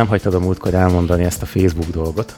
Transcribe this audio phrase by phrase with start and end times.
[0.00, 2.36] Nem hagytad a múltkor elmondani ezt a Facebook dolgot.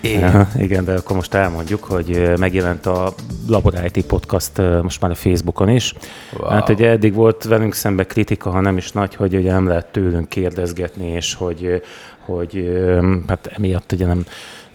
[0.00, 0.48] Igen.
[0.58, 3.14] Igen, de akkor most elmondjuk, hogy megjelent a
[3.48, 5.94] Labor IT Podcast most már a Facebookon is.
[6.38, 6.48] Wow.
[6.48, 9.86] Hát ugye eddig volt velünk szembe kritika, ha nem is nagy, hogy ugye nem lehet
[9.86, 11.82] tőlünk kérdezgetni, és hogy,
[12.24, 12.82] hogy
[13.26, 14.24] hát emiatt ugye nem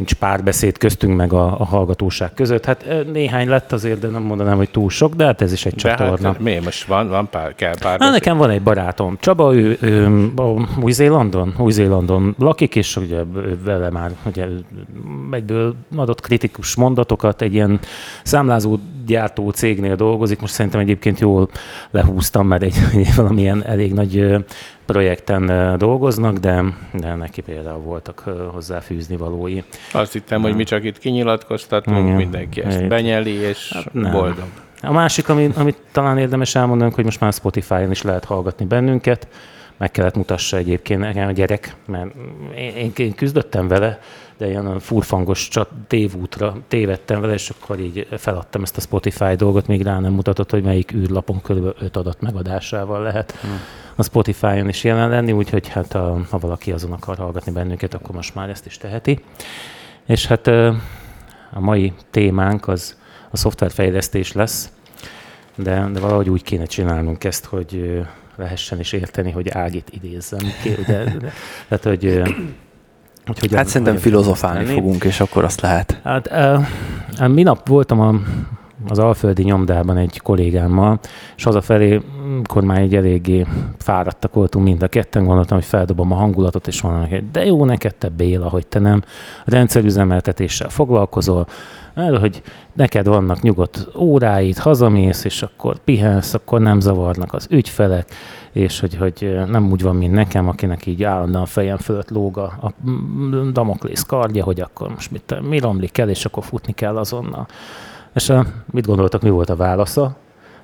[0.01, 2.65] nincs párbeszéd köztünk meg a, a hallgatóság között.
[2.65, 5.73] Hát néhány lett azért, de nem mondanám, hogy túl sok, de hát ez is egy
[5.73, 6.27] De csatorna.
[6.27, 9.77] hát miért most van, van pár, kell pár Hát nekem van egy barátom, Csaba, ő,
[9.81, 10.31] ő
[10.81, 13.23] Új-Zélandon, Új-Zélandon lakik, és ugye
[13.63, 14.45] vele már ugye,
[15.31, 17.79] egyből adott kritikus mondatokat, egy ilyen
[18.23, 21.49] számlázó gyártó cégnél dolgozik, most szerintem egyébként jól
[21.91, 24.43] lehúztam, mert egy, egy valamilyen elég nagy
[24.91, 29.61] projekten dolgoznak, de, de neki például voltak hozzáfűzni valói.
[29.93, 32.15] Azt hittem, hogy mi csak itt kinyilatkoztatunk, Igen.
[32.15, 32.89] mindenki ezt Igen.
[32.89, 34.11] benyeli, és Hát nem.
[34.11, 34.45] boldog.
[34.81, 39.27] A másik, ami, amit talán érdemes elmondanunk, hogy most már Spotify-on is lehet hallgatni bennünket.
[39.77, 42.09] Meg kellett mutassa egyébként nekem a gyerek, mert
[42.55, 43.99] én, én, küzdöttem vele,
[44.37, 49.67] de ilyen furfangos csat, tévútra tévedtem vele, és akkor így feladtam ezt a Spotify dolgot,
[49.67, 51.75] még rá nem mutatott, hogy melyik űrlapon kb.
[51.79, 53.33] 5 adat megadásával lehet
[53.95, 58.15] a Spotify-on is jelen lenni, úgyhogy hát a, ha valaki azon akar hallgatni bennünket, akkor
[58.15, 59.19] most már ezt is teheti.
[60.05, 62.95] És hát a mai témánk az
[63.29, 64.71] a szoftverfejlesztés lesz,
[65.55, 68.01] de, de valahogy úgy kéne csinálnunk ezt, hogy
[68.35, 70.39] lehessen is érteni, hogy Ágit idézzem.
[70.63, 71.31] Ké- De, de,
[71.67, 72.21] tehát, hogy,
[73.25, 75.99] hogy hogyan, Hát szerintem filozofálni fogunk, és akkor azt lehet.
[76.03, 76.31] Hát
[77.19, 78.21] uh, minap voltam a,
[78.87, 80.99] az Alföldi nyomdában egy kollégámmal,
[81.35, 83.45] és hazafelé, amikor már egy eléggé
[83.77, 87.65] fáradtak voltunk mind a ketten, gondoltam, hogy feldobom a hangulatot, és mondanak, hogy de jó
[87.65, 89.01] neked te Béla, hogy te nem
[89.45, 91.47] rendszerüzemeltetéssel foglalkozol,
[91.93, 92.41] mert hogy
[92.73, 98.09] neked vannak nyugodt óráid, hazamész, és akkor pihensz, akkor nem zavarnak az ügyfelek,
[98.51, 102.43] és hogy, hogy nem úgy van, mint nekem, akinek így állandóan fejem fölött lóg a,
[102.61, 102.73] a
[103.51, 107.47] Damoklész kardja, hogy akkor most mit, mi romlik el, és akkor futni kell azonnal.
[108.13, 110.17] És a, mit gondoltak, mi volt a válasza?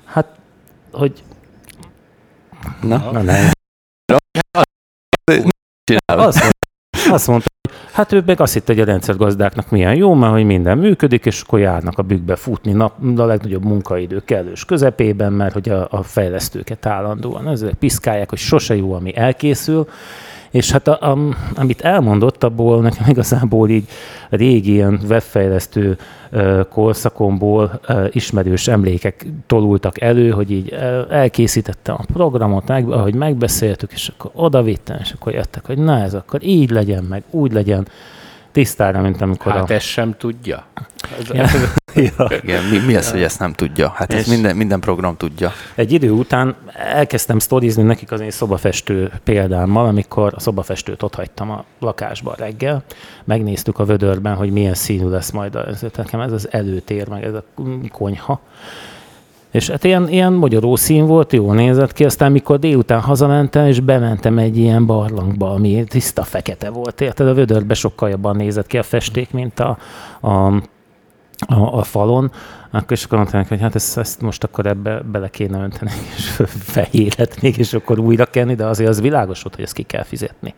[0.05, 0.27] Hát,
[0.91, 1.23] hogy
[2.81, 3.21] Na, na.
[3.21, 3.49] nem,
[6.05, 10.13] azt, mondta, azt mondta, hogy hát ő meg azt hitte, hogy a rendszergazdáknak milyen jó,
[10.13, 12.71] mert hogy minden működik, és akkor járnak a bükkbe futni.
[12.71, 18.39] Nap, a legnagyobb munkaidő kellős közepében, mert hogy a, a fejlesztőket állandóan ezek piszkálják, hogy
[18.39, 19.87] sose jó, ami elkészül,
[20.57, 21.17] és hát a, a,
[21.55, 23.87] amit elmondott, abból nekem igazából így
[24.29, 25.97] régi ilyen webfejlesztő
[26.69, 27.79] korszakomból
[28.11, 30.77] ismerős emlékek tolultak elő, hogy így
[31.09, 36.13] elkészítettem a programot, meg, ahogy megbeszéltük, és akkor odavittem, és akkor jöttek, hogy na ez
[36.13, 37.87] akkor így legyen, meg úgy legyen,
[38.51, 39.73] tisztára, mint amikor Hát a...
[39.73, 40.63] ezt sem tudja.
[41.19, 41.41] Ez, Ja.
[41.43, 41.53] ez,
[42.17, 42.27] Ja.
[42.43, 43.89] Igen, mi, mi az, hogy ezt nem tudja?
[43.95, 45.51] Hát És- ez minden, minden program tudja.
[45.75, 51.51] Egy idő után elkezdtem sztorizni nekik az én szobafestő példámmal, amikor a szobafestőt ott hagytam
[51.51, 52.83] a lakásban reggel.
[53.23, 57.23] Megnéztük a vödörben, hogy milyen színű lesz majd a, ez, nekem ez az előtér, meg
[57.23, 57.43] ez a
[57.91, 58.39] konyha.
[59.51, 63.79] És hát ilyen, ilyen magyaró szín volt, jól nézett ki, aztán mikor délután hazamentem, és
[63.79, 67.27] bementem egy ilyen barlangba, ami tiszta fekete volt, érted?
[67.27, 69.77] A vödörbe sokkal jobban nézett ki a festék, mint a,
[70.21, 70.61] a
[71.45, 72.31] a, a falon,
[72.71, 76.41] akkor is akkor mondták, hogy hát ezt, ezt most akkor ebbe bele kéne önteni, és
[76.47, 80.53] fehéretni, és akkor újra kenni, de azért az világos volt, hogy ezt ki kell fizetni.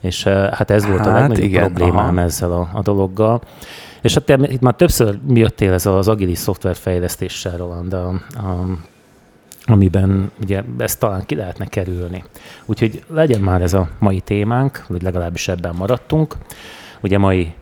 [0.00, 2.20] És eh, hát ez volt a Hát legnagyobb igen, problémám aha.
[2.20, 3.40] ezzel a, a dologgal.
[4.00, 8.66] És hát itt már többször jöttél ez az agilis szoftverfejlesztéssel, Roland, a, a,
[9.64, 12.24] amiben ugye ezt talán ki lehetne kerülni.
[12.64, 16.36] Úgyhogy legyen már ez a mai témánk, vagy legalábbis ebben maradtunk.
[17.00, 17.54] Ugye mai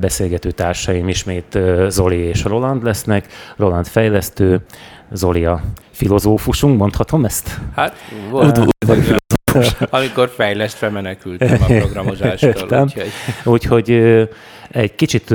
[0.00, 1.58] beszélgető társaim ismét
[1.88, 3.26] Zoli és Roland lesznek.
[3.56, 4.60] Roland fejlesztő,
[5.12, 7.58] Zoli a filozófusunk, mondhatom ezt?
[7.74, 7.96] hát
[8.30, 8.60] volt,
[9.90, 12.50] amikor fejlesztve menekültem a programozástól.
[12.50, 12.88] Értem.
[13.44, 13.90] Úgyhogy
[14.70, 15.34] egy kicsit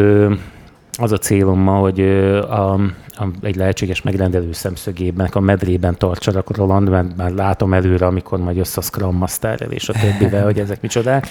[1.00, 6.90] az a célom ma, hogy a, a, egy lehetséges megrendelő szemszögében, a medrében tartsanak Roland,
[6.90, 10.82] mert már látom előre, amikor majd össze a Scrum Masterrel és a többivel, hogy ezek
[10.82, 11.28] micsodák.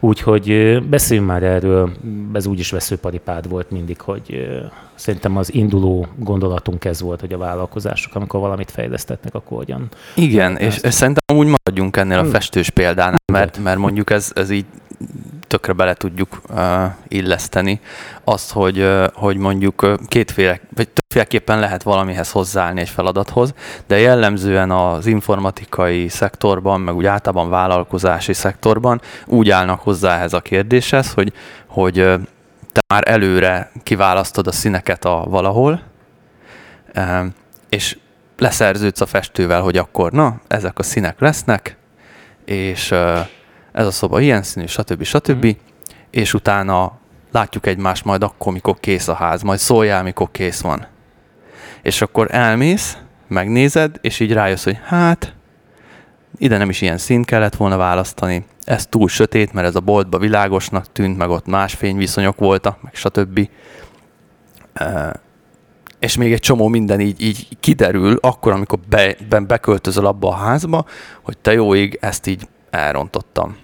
[0.00, 1.92] Úgyhogy beszéljünk már erről,
[2.32, 4.48] ez úgyis veszőparipád volt mindig, hogy
[4.94, 10.56] szerintem az induló gondolatunk ez volt, hogy a vállalkozások, amikor valamit fejlesztetnek, akkor hogyan Igen,
[10.56, 12.30] és, és szerintem úgy maradjunk ennél a Hmm.
[12.30, 14.64] festős példánál, mert, mert mondjuk ez, ez így
[15.46, 17.80] tökre bele tudjuk uh, illeszteni.
[18.24, 23.54] Azt, hogy, uh, hogy mondjuk uh, kétféle, vagy többféleképpen lehet valamihez hozzáállni egy feladathoz,
[23.86, 30.40] de jellemzően az informatikai szektorban, meg úgy általában vállalkozási szektorban úgy állnak hozzá ehhez a
[30.40, 31.32] kérdéshez, hogy,
[31.66, 32.20] hogy uh,
[32.72, 35.82] te már előre kiválasztod a színeket a valahol,
[36.96, 37.24] uh,
[37.68, 37.98] és
[38.38, 41.76] leszerződsz a festővel, hogy akkor na, ezek a színek lesznek,
[42.44, 42.94] és
[43.72, 45.02] ez a szoba ilyen színű, stb.
[45.02, 45.46] stb.
[45.46, 45.50] Mm.
[46.10, 46.98] És utána
[47.30, 50.86] látjuk egymást majd akkor, mikor kész a ház, majd szóljál, mikor kész van.
[51.82, 52.96] És akkor elmész,
[53.28, 55.34] megnézed, és így rájössz, hogy hát,
[56.38, 60.18] ide nem is ilyen szín kellett volna választani, ez túl sötét, mert ez a boltba
[60.18, 63.48] világosnak tűnt, meg ott más fényviszonyok voltak, meg stb.
[65.98, 70.34] És még egy csomó minden így, így kiderül, akkor, amikor be, be, beköltözöl abba a
[70.34, 70.84] házba,
[71.22, 73.56] hogy te jó ég, ezt így elrontottam.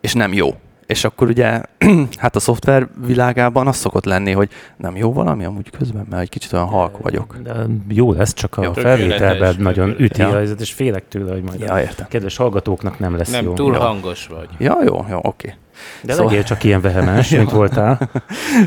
[0.00, 0.54] És nem jó.
[0.86, 1.62] És akkor ugye,
[2.16, 6.28] hát a szoftver világában az szokott lenni, hogy nem jó valami amúgy közben, mert egy
[6.28, 7.36] kicsit olyan halk vagyok.
[7.42, 7.52] De
[7.88, 10.28] jó lesz, csak a jó, felvételben nagyon üti ja.
[10.28, 12.06] a helyzet, és félek tőle, hogy majd ja, értem.
[12.06, 13.46] a kedves hallgatóknak nem lesz nem, jó.
[13.46, 13.80] Nem, túl ja.
[13.80, 14.48] hangos vagy.
[14.58, 15.22] Ja, jó, jó, oké.
[15.22, 15.54] Okay.
[16.02, 16.26] De szóval...
[16.26, 18.10] legyél csak ilyen vehemens, mint voltál.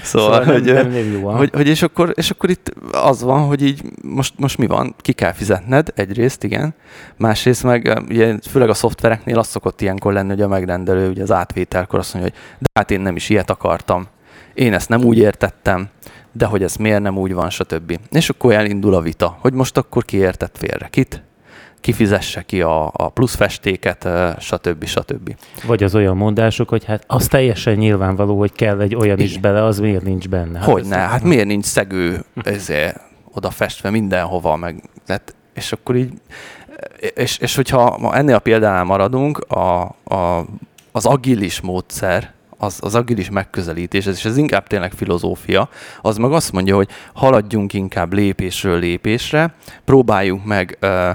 [0.03, 3.47] Szóval, szóval hogy, nem, nem jó hogy, hogy és, akkor, és akkor itt az van,
[3.47, 4.95] hogy így most, most mi van?
[4.97, 6.75] Ki kell fizetned, egyrészt, igen.
[7.17, 11.31] Másrészt meg, ugye, főleg a szoftvereknél az szokott ilyenkor lenni, hogy a megrendelő ugye az
[11.31, 14.07] átvételkor azt mondja, hogy de hát én nem is ilyet akartam.
[14.53, 15.89] Én ezt nem úgy értettem,
[16.31, 17.99] de hogy ez miért nem úgy van, stb.
[18.11, 21.23] És akkor elindul a vita, hogy most akkor ki értett félre kit,
[21.81, 24.07] kifizesse ki a, a plusz festéket,
[24.39, 24.85] stb.
[24.85, 25.35] stb.
[25.65, 29.29] Vagy az olyan mondások, hogy hát az teljesen nyilvánvaló, hogy kell egy olyan Igen.
[29.29, 30.59] is bele, az miért nincs benne?
[30.59, 32.99] Hát hogy ne, hát miért nincs szegő ezért
[33.33, 36.13] oda festve mindenhova, meg, tehát, és akkor így,
[37.15, 40.45] és, és hogyha ennél a példánál maradunk, a, a,
[40.91, 45.69] az agilis módszer, az, az agilis megközelítés, és ez inkább tényleg filozófia,
[46.01, 49.53] az meg azt mondja, hogy haladjunk inkább lépésről lépésre,
[49.85, 51.09] próbáljunk meg uh,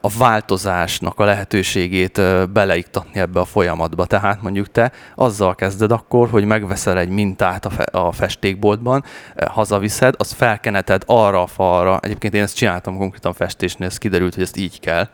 [0.00, 2.20] a változásnak a lehetőségét
[2.52, 4.06] beleiktatni ebbe a folyamatba.
[4.06, 9.04] Tehát mondjuk te azzal kezded akkor, hogy megveszel egy mintát a, fe- a festékboltban,
[9.46, 14.42] hazaviszed, azt felkeneted arra a falra, egyébként én ezt csináltam konkrétan festésnél, ez kiderült, hogy
[14.42, 15.08] ezt így kell,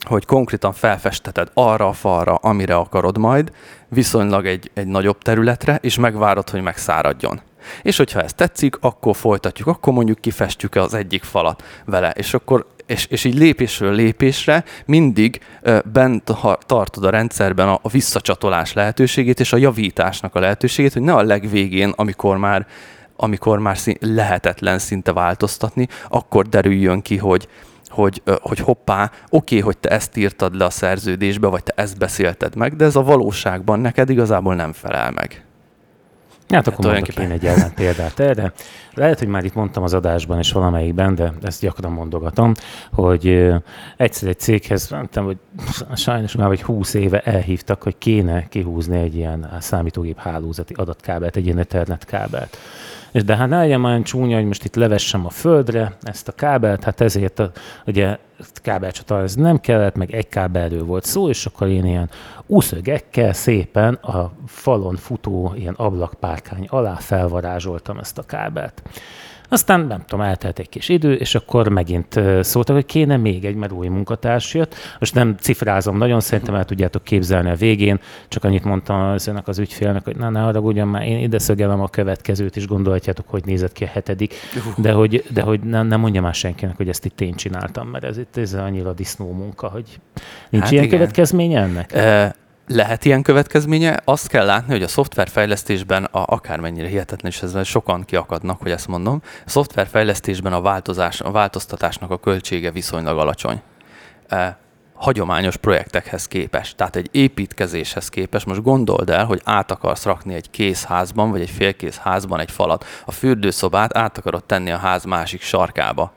[0.00, 3.52] hogy konkrétan felfesteted arra a falra, amire akarod majd,
[3.88, 7.40] viszonylag egy, egy nagyobb területre, és megvárod, hogy megszáradjon.
[7.82, 12.66] És hogyha ez tetszik, akkor folytatjuk, akkor mondjuk kifestjük az egyik falat vele, és akkor
[12.86, 15.40] és, és így lépésről lépésre mindig
[15.92, 16.32] bent
[16.66, 21.92] tartod a rendszerben a, visszacsatolás lehetőségét és a javításnak a lehetőségét, hogy ne a legvégén,
[21.96, 22.66] amikor már
[23.18, 27.48] amikor már szín, lehetetlen szinte változtatni, akkor derüljön ki, hogy,
[27.88, 32.56] hogy, hogy hoppá, oké, hogy te ezt írtad le a szerződésbe, vagy te ezt beszélted
[32.56, 35.45] meg, de ez a valóságban neked igazából nem felel meg.
[36.48, 38.52] Hát akkor mondok én egy ellen példát erre.
[38.94, 42.52] Lehet, hogy már itt mondtam az adásban és valamelyikben, de ezt gyakran mondogatom,
[42.92, 43.52] hogy
[43.96, 45.36] egyszer egy céghez, mondtam, hogy
[45.94, 51.44] sajnos már vagy 20 éve elhívtak, hogy kéne kihúzni egy ilyen számítógép hálózati adatkábelt, egy
[51.44, 52.58] ilyen ethernet kábelt.
[53.16, 56.84] És de hát legyen már csúnya, hogy most itt levessem a földre ezt a kábelt,
[56.84, 57.50] hát ezért a,
[57.86, 58.16] ugye
[58.62, 62.10] kábelcsata ez nem kellett, meg egy kábelről volt szó, és akkor én ilyen
[62.46, 68.82] úszögekkel szépen a falon futó ilyen ablakpárkány alá felvarázsoltam ezt a kábelt.
[69.48, 73.54] Aztán nem tudom, eltelt egy kis idő, és akkor megint szóltak, hogy kéne még egy,
[73.54, 74.74] mert új munkatárs jött.
[74.98, 79.48] Most nem cifrázom nagyon, szerintem el tudjátok képzelni a végén, csak annyit mondtam az ennek
[79.48, 83.44] az ügyfélnek, hogy na ne haragudjon már, én ide szögelem a következőt, és gondolhatjátok, hogy
[83.44, 84.34] nézett ki a hetedik,
[84.76, 88.04] de hogy, de hogy nem, nem mondja már senkinek, hogy ezt itt én csináltam, mert
[88.04, 90.00] ez itt ez annyira disznó munka, hogy
[90.50, 90.98] nincs hát ilyen igen.
[90.98, 91.92] következménye ennek?
[91.92, 94.00] E- lehet ilyen következménye.
[94.04, 98.88] Azt kell látni, hogy a szoftverfejlesztésben, a, akármennyire hihetetlen, és ezzel sokan kiakadnak, hogy ezt
[98.88, 103.62] mondom, a szoftverfejlesztésben a, változás, a változtatásnak a költsége viszonylag alacsony.
[104.28, 104.58] E,
[104.94, 110.50] hagyományos projektekhez képest, tehát egy építkezéshez képest, most gondold el, hogy át akarsz rakni egy
[110.50, 115.04] kész házban, vagy egy félkész házban egy falat, a fürdőszobát át akarod tenni a ház
[115.04, 116.12] másik sarkába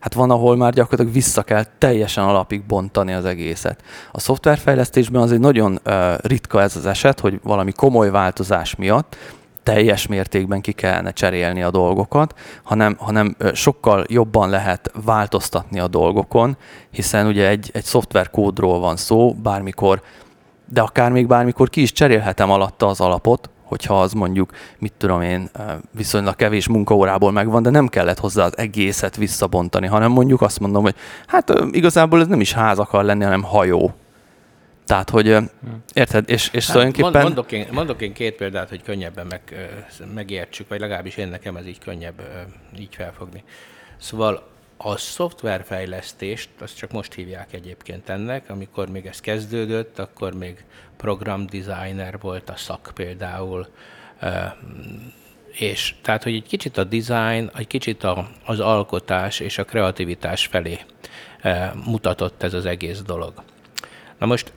[0.00, 3.82] Hát van, ahol már gyakorlatilag vissza kell teljesen alapig bontani az egészet.
[4.12, 9.16] A szoftverfejlesztésben az egy nagyon uh, ritka ez az eset, hogy valami komoly változás miatt
[9.62, 16.56] teljes mértékben ki kellene cserélni a dolgokat, hanem, hanem sokkal jobban lehet változtatni a dolgokon,
[16.90, 20.02] hiszen ugye egy, egy szoftverkódról van szó, bármikor,
[20.64, 25.22] de akár még bármikor ki is cserélhetem alatta az alapot, hogyha az mondjuk, mit tudom
[25.22, 25.50] én,
[25.92, 30.82] viszonylag kevés munkaórából megvan, de nem kellett hozzá az egészet visszabontani, hanem mondjuk azt mondom,
[30.82, 30.94] hogy
[31.26, 33.94] hát igazából ez nem is ház akar lenni, hanem hajó.
[34.86, 35.36] Tehát, hogy
[35.92, 37.22] érted, és, és hát, tulajdonképpen...
[37.22, 39.40] Mondok én, mondok én két példát, hogy könnyebben meg,
[40.14, 42.22] megértsük, vagy legalábbis én nekem ez így könnyebb
[42.78, 43.44] így felfogni.
[43.98, 44.49] Szóval
[44.82, 50.64] a szoftverfejlesztést, azt csak most hívják egyébként ennek, amikor még ez kezdődött, akkor még
[50.96, 53.66] programdesigner volt a szak például,
[55.50, 60.46] és tehát, hogy egy kicsit a design, egy kicsit a, az alkotás és a kreativitás
[60.46, 60.78] felé
[61.84, 63.32] mutatott ez az egész dolog.
[64.18, 64.52] Na most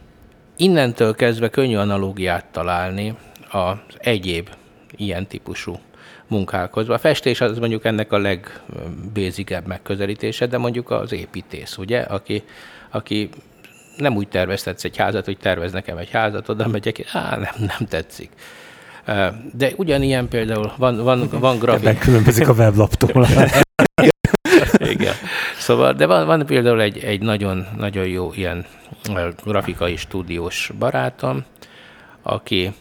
[0.57, 3.15] innentől kezdve könnyű analógiát találni
[3.51, 4.49] az egyéb
[4.95, 5.79] ilyen típusú
[6.27, 6.89] munkákhoz.
[6.89, 12.43] A festés az mondjuk ennek a legbézigebb megközelítése, de mondjuk az építész, ugye, aki,
[12.89, 13.29] aki
[13.97, 17.87] nem úgy terveztetsz egy házat, hogy tervez nekem egy házat, oda megyek, á, nem, nem
[17.87, 18.29] tetszik.
[19.53, 21.87] De ugyanilyen például van, van, van grafik.
[21.87, 23.27] Ebben különbözik a weblaptól.
[24.77, 25.13] Igen.
[25.57, 28.65] Szóval, de van, van például egy, egy nagyon, nagyon jó ilyen
[29.43, 31.43] grafikai stúdiós barátom,
[32.21, 32.73] aki,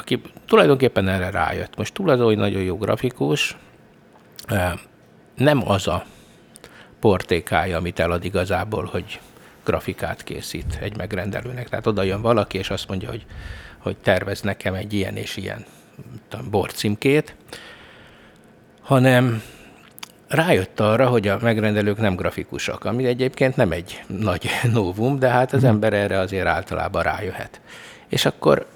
[0.00, 1.76] aki tulajdonképpen erre rájött.
[1.76, 3.56] Most túl hogy nagyon jó grafikus,
[5.36, 6.04] nem az a
[7.00, 9.20] portékája, amit elad igazából, hogy
[9.64, 11.68] grafikát készít egy megrendelőnek.
[11.68, 13.26] Tehát oda jön valaki, és azt mondja, hogy,
[13.78, 15.64] hogy tervez nekem egy ilyen és ilyen
[16.50, 17.34] borcímkét,
[18.80, 19.42] hanem
[20.28, 25.52] rájött arra, hogy a megrendelők nem grafikusak, ami egyébként nem egy nagy novum, de hát
[25.52, 25.70] az mhm.
[25.70, 27.60] ember erre azért általában rájöhet.
[28.08, 28.66] És akkor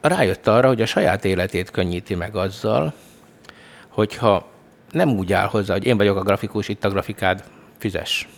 [0.00, 2.94] rájött arra, hogy a saját életét könnyíti meg azzal,
[3.88, 4.48] hogyha
[4.90, 7.44] nem úgy áll hozzá, hogy én vagyok a grafikus, itt a grafikád,
[7.78, 8.28] fizes,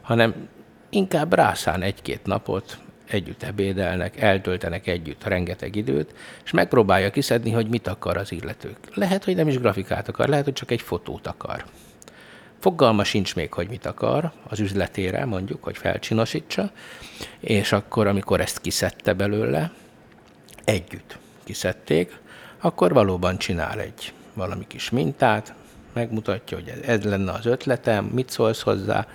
[0.00, 0.48] hanem
[0.90, 6.14] inkább rászán egy-két napot, együtt ebédelnek, eltöltenek együtt rengeteg időt,
[6.44, 8.76] és megpróbálja kiszedni, hogy mit akar az illetők.
[8.94, 11.64] Lehet, hogy nem is grafikát akar, lehet, hogy csak egy fotót akar.
[12.58, 16.70] Fogalma sincs még, hogy mit akar az üzletére, mondjuk, hogy felcsinosítsa,
[17.40, 19.72] és akkor, amikor ezt kiszedte belőle,
[20.70, 22.18] együtt kiszedték,
[22.58, 25.54] akkor valóban csinál egy valami kis mintát,
[25.92, 29.06] megmutatja, hogy ez lenne az ötletem, mit szólsz hozzá,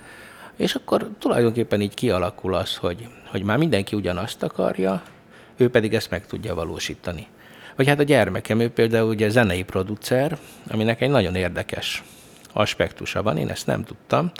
[0.56, 5.02] és akkor tulajdonképpen így kialakul az, hogy, hogy már mindenki ugyanazt akarja,
[5.56, 7.26] ő pedig ezt meg tudja valósítani.
[7.76, 12.02] Vagy hát a gyermekem, ő például ugye zenei producer, aminek egy nagyon érdekes
[12.52, 14.30] aspektusa van, én ezt nem tudtam,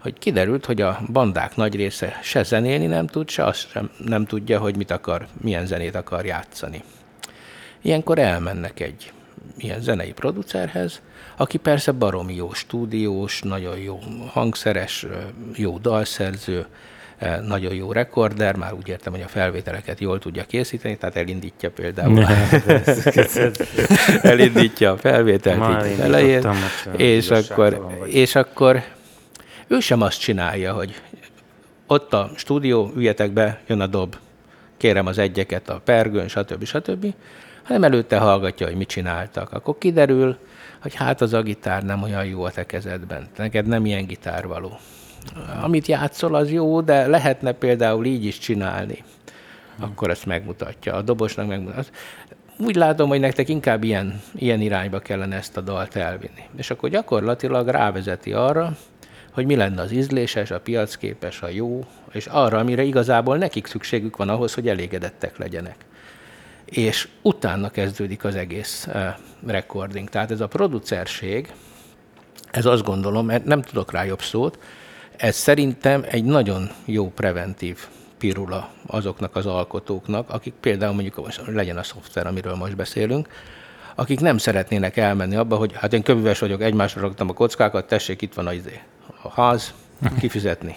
[0.00, 4.26] hogy kiderült, hogy a bandák nagy része se zenélni nem tud, se azt sem nem
[4.26, 6.82] tudja, hogy mit akar, milyen zenét akar játszani.
[7.82, 9.12] Ilyenkor elmennek egy
[9.58, 11.00] ilyen zenei producerhez,
[11.36, 13.98] aki persze baromi jó stúdiós, nagyon jó
[14.32, 15.06] hangszeres,
[15.54, 16.66] jó dalszerző,
[17.46, 22.26] nagyon jó rekorder, már úgy értem, hogy a felvételeket jól tudja készíteni, tehát elindítja például,
[24.22, 26.46] elindítja a felvételt így elején,
[26.96, 28.82] és akkor, és akkor
[29.70, 31.02] ő sem azt csinálja, hogy
[31.86, 34.16] ott a stúdió, üljetek be, jön a dob,
[34.76, 36.64] kérem az egyeket a pergőn, stb.
[36.64, 37.14] stb.,
[37.62, 39.52] hanem előtte hallgatja, hogy mit csináltak.
[39.52, 40.36] Akkor kiderül,
[40.82, 43.28] hogy hát az a gitár nem olyan jó a te kezedben.
[43.36, 44.78] Neked nem ilyen gitár való.
[45.62, 49.04] Amit játszol, az jó, de lehetne például így is csinálni.
[49.78, 50.94] Akkor ezt megmutatja.
[50.94, 51.92] A dobosnak megmutatja.
[52.58, 56.42] Úgy látom, hogy nektek inkább ilyen, ilyen irányba kellene ezt a dalt elvinni.
[56.56, 58.76] És akkor gyakorlatilag rávezeti arra,
[59.30, 64.16] hogy mi lenne az ízléses, a piacképes, a jó, és arra, amire igazából nekik szükségük
[64.16, 65.76] van ahhoz, hogy elégedettek legyenek
[66.70, 69.06] és utána kezdődik az egész uh,
[69.46, 70.08] recording.
[70.08, 71.52] Tehát ez a producerség,
[72.50, 74.58] ez azt gondolom, nem tudok rá jobb szót,
[75.16, 77.78] ez szerintem egy nagyon jó preventív
[78.18, 83.28] pirula azoknak az alkotóknak, akik például mondjuk legyen a szoftver, amiről most beszélünk,
[83.94, 88.22] akik nem szeretnének elmenni abba, hogy hát én kövüves vagyok, egymásra raktam a kockákat, tessék,
[88.22, 88.80] itt van a, izé,
[89.22, 89.74] a ház,
[90.18, 90.76] kifizetni.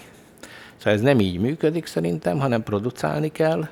[0.76, 3.68] Szóval ez nem így működik szerintem, hanem producálni kell,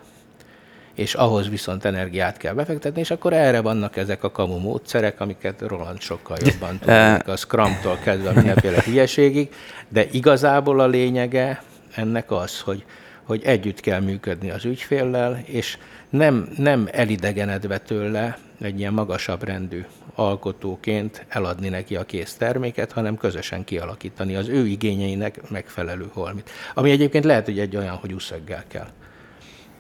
[0.95, 5.61] és ahhoz viszont energiát kell befektetni, és akkor erre vannak ezek a kamu módszerek, amiket
[5.61, 9.55] Roland sokkal jobban tudnak, a Scrum-tól kezdve mindenféle hülyeségig,
[9.89, 11.63] de igazából a lényege
[11.95, 12.85] ennek az, hogy,
[13.23, 15.79] hogy együtt kell működni az ügyféllel, és
[16.11, 23.17] nem, nem elidegenedve tőle egy ilyen magasabb rendű alkotóként eladni neki a kész terméket, hanem
[23.17, 26.51] közösen kialakítani az ő igényeinek megfelelő holmit.
[26.75, 28.89] Ami egyébként lehet, hogy egy olyan, hogy uszöggel kell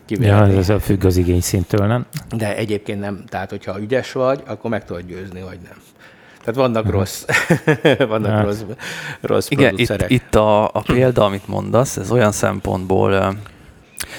[0.06, 0.52] kiverni.
[0.52, 2.06] Ja, ez a függ az igényszintől, nem?
[2.36, 3.24] De egyébként nem.
[3.28, 5.76] Tehát, hogyha ügyes vagy, akkor meg tudod győzni, hogy nem.
[6.38, 7.24] Tehát vannak rossz,
[8.08, 8.44] vannak hát.
[8.44, 8.62] rossz,
[9.20, 13.34] rossz Igen, itt, itt a, a példa, amit mondasz, ez olyan szempontból,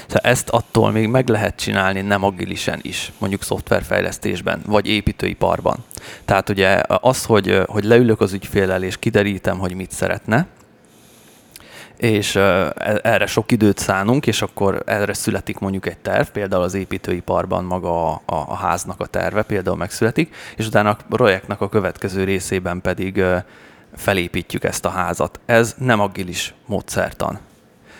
[0.07, 5.77] tehát ezt attól még meg lehet csinálni nem agilisen is, mondjuk szoftverfejlesztésben, vagy építőiparban.
[6.25, 10.47] Tehát ugye az, hogy, hogy leülök az ügyféllel, és kiderítem, hogy mit szeretne,
[11.97, 16.73] és e, erre sok időt szánunk, és akkor erre születik mondjuk egy terv, például az
[16.73, 21.69] építőiparban maga a, a, a háznak a terve például megszületik, és utána a projektnek a
[21.69, 23.23] következő részében pedig
[23.95, 25.39] felépítjük ezt a házat.
[25.45, 27.39] Ez nem agilis módszertan.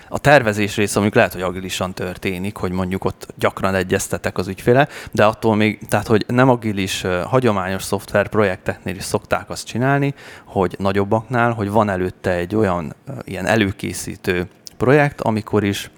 [0.10, 4.88] A tervezés része mondjuk lehet, hogy agilisan történik, hogy mondjuk ott gyakran egyeztetek az ügyféle,
[5.12, 10.14] de attól még, tehát hogy nem agilis, hagyományos szoftver projekteknél is szokták azt csinálni,
[10.46, 15.90] hogy nagyobbaknál, hogy van előtte egy olyan ilyen előkészítő projekt, amikor is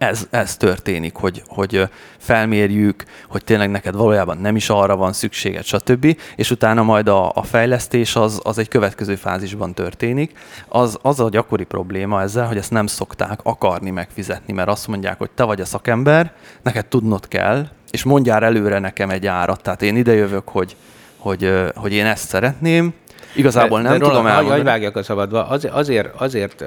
[0.00, 1.88] ez, ez történik, hogy, hogy
[2.18, 6.16] felmérjük, hogy tényleg neked valójában nem is arra van szükséged, stb.
[6.36, 10.38] És utána majd a, a fejlesztés az, az egy következő fázisban történik.
[10.68, 15.18] Az, az a gyakori probléma ezzel, hogy ezt nem szokták akarni megfizetni, mert azt mondják,
[15.18, 19.62] hogy te vagy a szakember, neked tudnod kell, és mondjál előre nekem egy árat.
[19.62, 20.76] Tehát én idejövök, hogy,
[21.16, 22.94] hogy, hogy én ezt szeretném,
[23.34, 24.62] Igazából nem de, de tudom elmondani.
[24.62, 25.48] vágjak a szabadba.
[25.48, 26.64] Az, azért, azért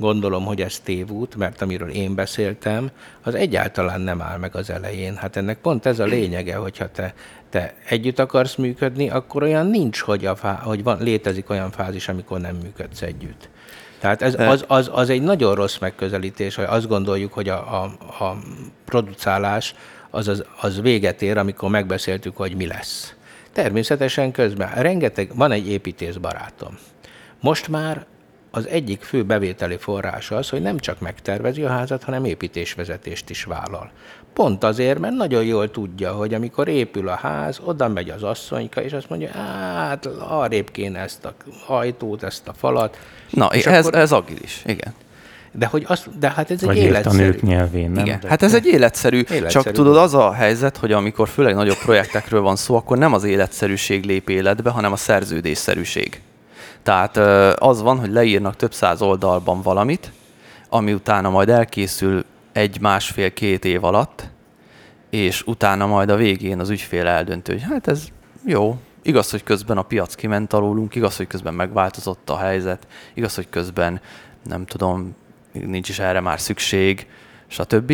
[0.00, 2.90] gondolom, hogy ez tévút, mert amiről én beszéltem,
[3.22, 5.16] az egyáltalán nem áll meg az elején.
[5.16, 7.14] Hát ennek pont ez a lényege, hogyha te,
[7.50, 12.08] te együtt akarsz működni, akkor olyan nincs, hogy, a fá, hogy van, létezik olyan fázis,
[12.08, 13.48] amikor nem működsz együtt.
[13.98, 17.84] Tehát ez, az, az, az egy nagyon rossz megközelítés, hogy azt gondoljuk, hogy a, a,
[18.24, 18.36] a
[18.84, 19.74] producálás
[20.10, 23.14] az, az, az véget ér, amikor megbeszéltük, hogy mi lesz.
[23.52, 26.78] Természetesen közben rengeteg, van egy építész barátom.
[27.40, 28.06] Most már
[28.50, 33.44] az egyik fő bevételi forrása az, hogy nem csak megtervezi a házat, hanem építésvezetést is
[33.44, 33.90] vállal.
[34.32, 38.82] Pont azért, mert nagyon jól tudja, hogy amikor épül a ház, oda megy az asszonyka,
[38.82, 39.30] és azt mondja,
[39.74, 41.34] hát arrébb kéne ezt a
[41.66, 42.98] ajtót, ezt a falat.
[43.30, 43.98] Na, és ez, akkor...
[43.98, 44.94] ez agilis, igen.
[45.52, 47.18] De, hogy azt, de hát ez Vagy egy életszerű.
[47.18, 48.04] a nők nyelvén, nem?
[48.04, 48.20] Igen.
[48.28, 52.40] Hát ez egy életszerű, életszerű, csak tudod, az a helyzet, hogy amikor főleg nagyobb projektekről
[52.40, 56.20] van szó, akkor nem az életszerűség lép életbe, hanem a szerződésszerűség.
[56.82, 57.16] Tehát
[57.60, 60.12] az van, hogy leírnak több száz oldalban valamit,
[60.68, 64.28] ami utána majd elkészül egy, másfél, két év alatt,
[65.10, 68.04] és utána majd a végén az ügyfél eldöntő, hogy hát ez
[68.44, 73.34] jó, igaz, hogy közben a piac kiment alólunk, igaz, hogy közben megváltozott a helyzet, igaz,
[73.34, 74.00] hogy közben
[74.44, 75.16] nem tudom,
[75.52, 77.06] nincs is erre már szükség,
[77.46, 77.92] stb.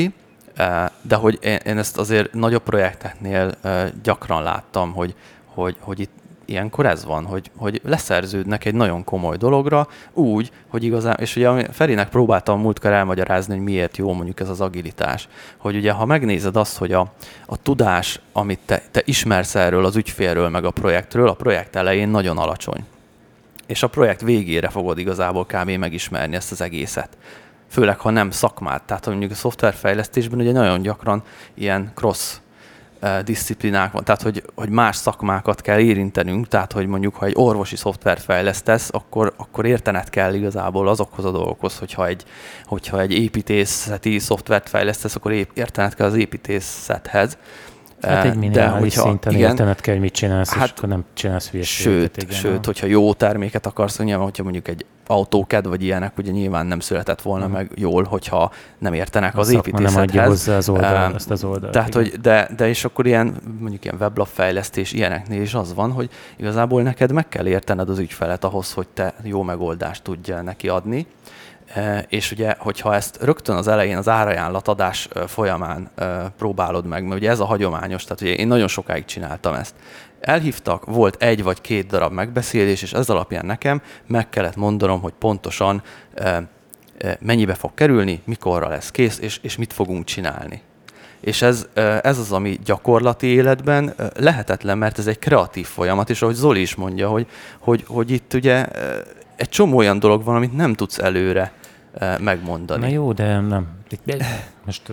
[1.02, 3.54] De hogy én ezt azért nagyobb projekteknél
[4.02, 6.15] gyakran láttam, hogy, hogy, hogy itt
[6.46, 11.72] ilyenkor ez van, hogy, hogy leszerződnek egy nagyon komoly dologra, úgy, hogy igazán, és ugye
[11.72, 16.56] Ferinek próbáltam múltkor elmagyarázni, hogy miért jó mondjuk ez az agilitás, hogy ugye ha megnézed
[16.56, 17.12] azt, hogy a,
[17.46, 22.08] a tudás, amit te, te ismersz erről az ügyfélről, meg a projektről, a projekt elején
[22.08, 22.84] nagyon alacsony.
[23.66, 25.70] És a projekt végére fogod igazából kb.
[25.70, 27.16] megismerni ezt az egészet
[27.68, 28.82] főleg ha nem szakmát.
[28.82, 31.22] Tehát mondjuk a szoftverfejlesztésben ugye nagyon gyakran
[31.54, 32.36] ilyen cross
[33.24, 37.76] disziplinák van, tehát hogy, hogy más szakmákat kell érintenünk, tehát hogy mondjuk, ha egy orvosi
[37.76, 42.24] szoftvert fejlesztesz, akkor, akkor értened kell igazából azokhoz a dolgokhoz, hogyha egy,
[42.64, 47.38] hogyha egy építészeti szoftvert fejlesztesz, akkor értened kell az építészethez.
[48.02, 50.88] Hát egy minimális de, hogyha, szinten igen, értened kell, hogy mit csinálsz, hát, és akkor
[50.88, 52.02] nem csinálsz hülyeségeket.
[52.02, 56.30] Sőt, igen, sőt, hogyha jó terméket akarsz, nyilván, hogyha mondjuk egy autóked, vagy ilyenek, ugye
[56.30, 57.60] nyilván nem született volna uh-huh.
[57.60, 59.94] meg jól, hogyha nem értenek a az építészethez.
[59.94, 61.72] Nem adja hozzá az oldal, ezt az oldalt.
[61.72, 62.02] Tehát, igen.
[62.02, 66.10] hogy de, de és akkor ilyen, mondjuk ilyen weblap fejlesztés, ilyeneknél is az van, hogy
[66.36, 71.06] igazából neked meg kell értened az ügyfelet ahhoz, hogy te jó megoldást tudja neki adni.
[72.08, 75.90] És ugye, hogyha ezt rögtön az elején az árajánlatadás folyamán
[76.38, 79.74] próbálod meg, mert ugye ez a hagyományos, tehát ugye én nagyon sokáig csináltam ezt.
[80.26, 85.12] Elhívtak, volt egy vagy két darab megbeszélés, és ez alapján nekem meg kellett mondanom, hogy
[85.18, 85.82] pontosan
[87.18, 90.62] mennyibe fog kerülni, mikorra lesz kész, és, és mit fogunk csinálni.
[91.20, 91.66] És ez,
[92.02, 96.74] ez az, ami gyakorlati életben lehetetlen, mert ez egy kreatív folyamat, és ahogy Zoli is
[96.74, 97.26] mondja, hogy,
[97.58, 98.66] hogy, hogy itt ugye
[99.36, 101.52] egy csomó olyan dolog van, amit nem tudsz előre
[102.20, 102.80] megmondani.
[102.80, 103.74] Na jó, de nem.
[104.64, 104.92] Most,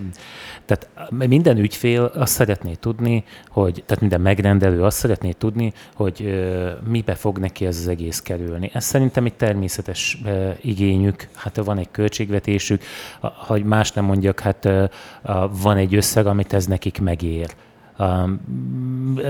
[0.65, 6.45] tehát minden ügyfél azt szeretné tudni, hogy, tehát minden megrendelő azt szeretné tudni, hogy
[6.87, 8.69] mibe fog neki ez az egész kerülni.
[8.73, 10.21] Ez szerintem egy természetes
[10.61, 12.83] igényük, hát van egy költségvetésük,
[13.19, 14.69] ha más nem mondjak, hát
[15.61, 17.55] van egy összeg, amit ez nekik megér.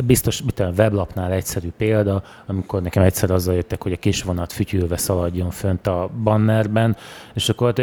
[0.05, 4.53] Biztos, mit a weblapnál egyszerű példa, amikor nekem egyszer azzal jöttek, hogy a kis vonat
[4.53, 6.95] fütyülve szaladjon fönt a bannerben,
[7.33, 7.73] és akkor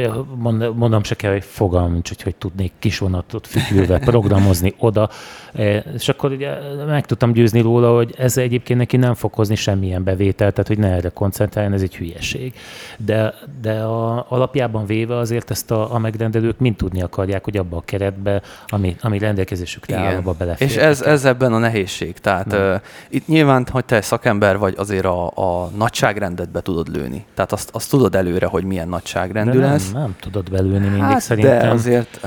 [0.75, 5.09] mondom se kell, hogy fogalm nincs, hogy hogy tudnék kis vonatot fütyülve programozni oda,
[5.53, 9.55] e, és akkor ugye meg tudtam győzni róla, hogy ez egyébként neki nem fog hozni
[9.55, 12.55] semmilyen bevételt, tehát hogy ne erre koncentráljon, ez egy hülyeség.
[12.97, 17.77] De, de a, alapjában véve azért ezt a, a megrendelők mind tudni akarják, hogy abba
[17.77, 20.69] a keretbe, ami, ami rendelkezésükre áll, abba belefér.
[20.69, 22.19] És ez, ez ebben a nehézség.
[22.19, 27.25] Tehát uh, itt nyilván, hogy te szakember vagy, azért a, a nagyságrendetbe tudod lőni.
[27.35, 29.93] Tehát azt, azt tudod előre, hogy milyen nagyságrendű de lesz.
[29.93, 31.59] Nem, nem tudod belőni mindig hát, szerintem.
[31.59, 32.21] De azért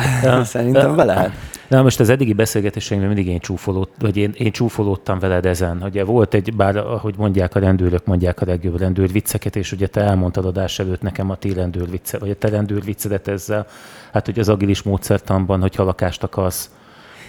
[0.43, 1.31] szerintem be lehet.
[1.67, 5.83] Na most az eddigi beszélgetéseinkben mindig én, csúfolód, vagy én, én csúfolódtam veled ezen.
[5.83, 9.87] Ugye volt egy, bár ahogy mondják a rendőrök, mondják a legjobb rendőr vicceket, és ugye
[9.87, 13.65] te elmondtad adás előtt nekem a ti rendőr vicce, vagy a te rendőr viccedet ezzel,
[14.11, 16.69] hát hogy az agilis módszertanban, hogy halakást akarsz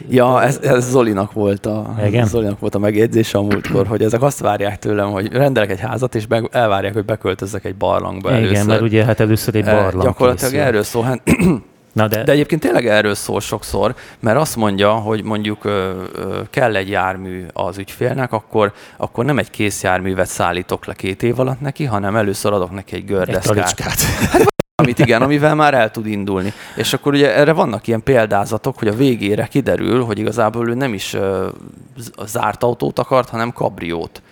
[0.08, 2.26] Ja, ez, ez Zolinak volt a, Igen?
[2.26, 6.14] Zolinak volt a megjegyzése a múltkor, hogy ezek azt várják tőlem, hogy rendelek egy házat,
[6.14, 8.66] és be, elvárják, hogy beköltözzek egy barlangba Igen, először.
[8.66, 10.66] mert ugye hát először egy barlang Gyakorlatilag készül.
[10.66, 11.02] erről szól.
[11.02, 11.20] Hát,
[11.92, 12.22] Na de...
[12.22, 16.88] de egyébként tényleg erről szól sokszor, mert azt mondja, hogy mondjuk ö, ö, kell egy
[16.88, 21.84] jármű az ügyfélnek, akkor, akkor nem egy kész járművet szállítok le két év alatt neki,
[21.84, 23.94] hanem először adok neki egy gördeszkát.
[24.34, 24.46] Egy
[24.84, 26.52] amit igen, amivel már el tud indulni.
[26.76, 30.94] És akkor ugye erre vannak ilyen példázatok, hogy a végére kiderül, hogy igazából ő nem
[30.94, 31.46] is uh,
[32.26, 34.22] zárt autót akart, hanem kabriót.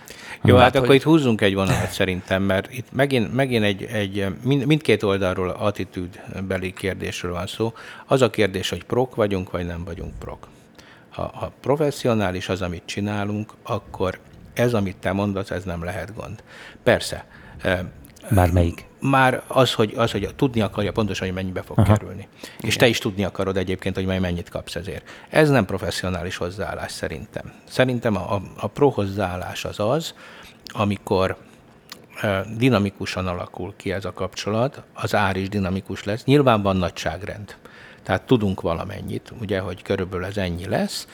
[0.45, 0.95] Jó, hát, hát akkor hogy...
[0.95, 6.73] itt húzzunk egy vonalat szerintem, mert itt megint, megint egy, egy mind, mindkét oldalról attitűdbeli
[6.73, 7.73] kérdésről van szó.
[8.05, 10.47] Az a kérdés, hogy prok vagyunk, vagy nem vagyunk prok.
[11.09, 14.19] Ha, ha professzionális az, amit csinálunk, akkor
[14.53, 16.43] ez, amit te mondasz, ez nem lehet gond.
[16.83, 17.25] Persze.
[18.29, 21.93] Bármelyik már az, hogy, az, hogy tudni akarja pontosan, hogy mennyibe fog Aha.
[21.93, 22.27] kerülni.
[22.41, 22.59] Igen.
[22.59, 25.09] És te is tudni akarod egyébként, hogy majd mennyit kapsz ezért.
[25.29, 27.53] Ez nem professzionális hozzáállás szerintem.
[27.69, 30.13] Szerintem a, a pro hozzáállás az az,
[30.67, 31.37] amikor
[32.57, 36.23] dinamikusan alakul ki ez a kapcsolat, az ár is dinamikus lesz.
[36.23, 37.55] Nyilván van nagyságrend.
[38.03, 41.07] Tehát tudunk valamennyit, ugye, hogy körülbelül ez ennyi lesz,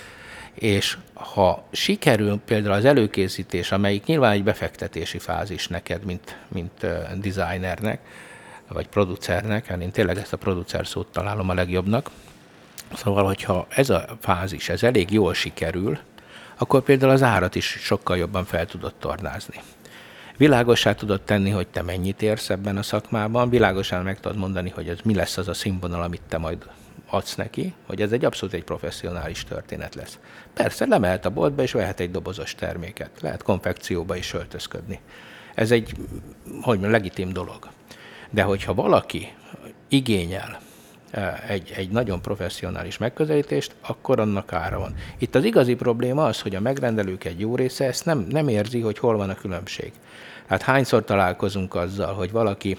[0.54, 6.86] és ha sikerül például az előkészítés, amelyik nyilván egy befektetési fázis neked, mint, mint
[7.22, 8.00] designernek,
[8.68, 12.10] vagy producernek, hát én tényleg ezt a producer szót találom a legjobbnak,
[12.96, 16.00] szóval, hogyha ez a fázis, ez elég jól sikerül,
[16.58, 19.62] akkor például az árat is sokkal jobban fel tudod tornázni.
[20.38, 24.88] Világosá tudod tenni, hogy te mennyit érsz ebben a szakmában, világosan meg tudod mondani, hogy
[24.88, 26.58] ez mi lesz az a színvonal, amit te majd
[27.10, 30.20] adsz neki, hogy ez egy abszolút egy professzionális történet lesz.
[30.54, 33.10] Persze lemehet a boltba, és vehet egy dobozos terméket.
[33.22, 35.00] Lehet konfekcióba is öltözködni.
[35.56, 35.92] Ez egy,
[36.44, 37.70] hogy mondjam, legitim dolog.
[38.30, 39.34] De hogyha valaki
[39.88, 40.60] igényel
[41.12, 44.96] e, egy, egy nagyon professzionális megközelítést, akkor annak ára van.
[45.18, 48.80] Itt az igazi probléma az, hogy a megrendelők egy jó része ezt nem, nem érzi,
[48.80, 49.92] hogy hol van a különbség.
[50.48, 52.78] Hát hányszor találkozunk azzal, hogy valaki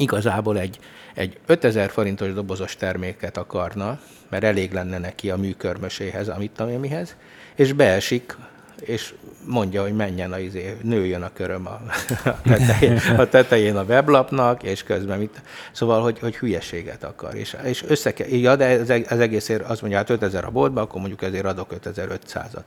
[0.00, 0.78] igazából egy,
[1.14, 7.16] egy 5000 forintos dobozos terméket akarna, mert elég lenne neki a műkörmöséhez, amit tudom mihez,
[7.54, 8.36] és beesik,
[8.80, 11.80] és mondja, hogy menjen a izé, nőjön a köröm a,
[12.24, 15.42] a, tetején, a tetején a weblapnak, és közben mit.
[15.72, 17.34] Szóval, hogy, hogy hülyeséget akar.
[17.34, 20.80] És, és össze kell, ja, de ez, ez egészért azt mondja, hát 5000 a boltba,
[20.80, 22.64] akkor mondjuk ezért adok 5500-at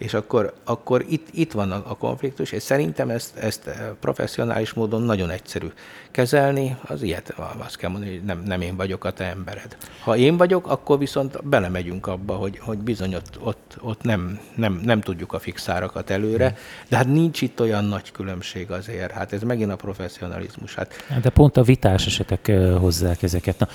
[0.00, 5.02] és akkor, akkor itt, itt van a, konfliktus, és szerintem ezt, ezt eh, professzionális módon
[5.02, 5.66] nagyon egyszerű
[6.10, 9.76] kezelni, az ilyet, azt kell mondani, hogy nem, nem én vagyok a te embered.
[10.02, 14.80] Ha én vagyok, akkor viszont belemegyünk abba, hogy, hogy bizony ott, ott, ott nem, nem,
[14.84, 16.56] nem tudjuk a fixárakat előre,
[16.88, 20.74] de hát nincs itt olyan nagy különbség azért, hát ez megint a professzionalizmus.
[20.74, 21.04] Hát.
[21.22, 23.58] De pont a vitás esetek eh, hozzák ezeket.
[23.58, 23.68] Na,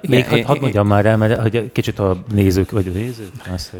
[0.00, 3.72] még hadd had mondjam már el, mert hogy kicsit a nézők, vagy a nézők, azt,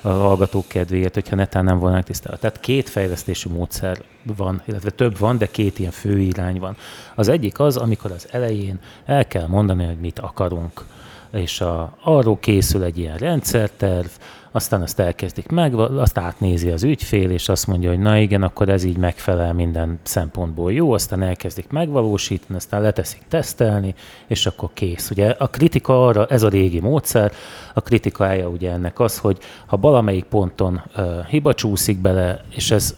[0.00, 2.38] a hallgatók kedvéért, kedvéért, hogyha netán nem volnánk tisztában.
[2.40, 3.98] Tehát két fejlesztési módszer
[4.36, 6.76] van, illetve több van, de két ilyen fő irány van.
[7.14, 10.84] Az egyik az, amikor az elején el kell mondani, hogy mit akarunk,
[11.32, 14.06] és a, arról készül egy ilyen rendszerterv,
[14.52, 18.68] aztán azt elkezdik meg, azt átnézi az ügyfél, és azt mondja, hogy na igen, akkor
[18.68, 23.94] ez így megfelel minden szempontból jó, aztán elkezdik megvalósítani, aztán leteszik tesztelni,
[24.26, 25.10] és akkor kész.
[25.10, 27.32] Ugye a kritika arra, ez a régi módszer,
[27.74, 32.96] a kritikája ugye ennek az, hogy ha valamelyik ponton uh, hiba csúszik bele, és ez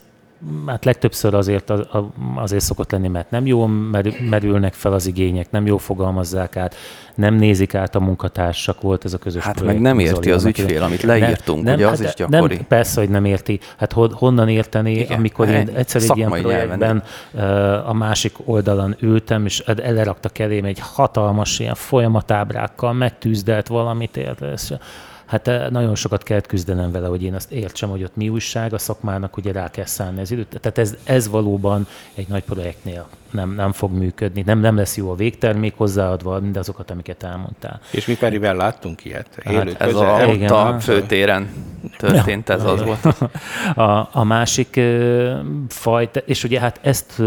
[0.67, 1.73] hát legtöbbször azért,
[2.35, 3.69] azért szokott lenni, mert nem jól
[4.31, 6.75] merülnek fel az igények, nem jól fogalmazzák át,
[7.15, 10.83] nem nézik át a munkatársak, volt ez a közös Hát meg nem érti az ügyfél,
[10.83, 12.55] amit leírtunk, nem, ugye nem, az hát is gyakori.
[12.55, 13.61] Nem, persze, hogy nem érti.
[13.77, 17.03] Hát honnan érteni, Igen, amikor én egyszer egy ilyen projektben
[17.87, 24.57] a másik oldalon ültem, és eleraktak elém egy hatalmas ilyen folyamatábrákkal, megtűzdelt valamit, érte,
[25.35, 28.73] hát eh, nagyon sokat kellett küzdenem vele, hogy én azt értsem, hogy ott mi újság,
[28.73, 30.61] a szakmának ugye rá kell szállni az időt.
[30.61, 35.11] Tehát ez, ez valóban egy nagy projektnél nem, nem fog működni, nem, nem lesz jó
[35.11, 37.81] a végtermék hozzáadva, mindazokat, amiket elmondtál.
[37.91, 39.29] És mi Ferivel láttunk ilyet?
[39.45, 41.49] Hát Élő hát ez a, igen, a főtéren
[41.99, 43.07] történt, ez az volt.
[43.75, 44.81] A, a másik
[45.69, 47.23] fajta, és ugye hát ezt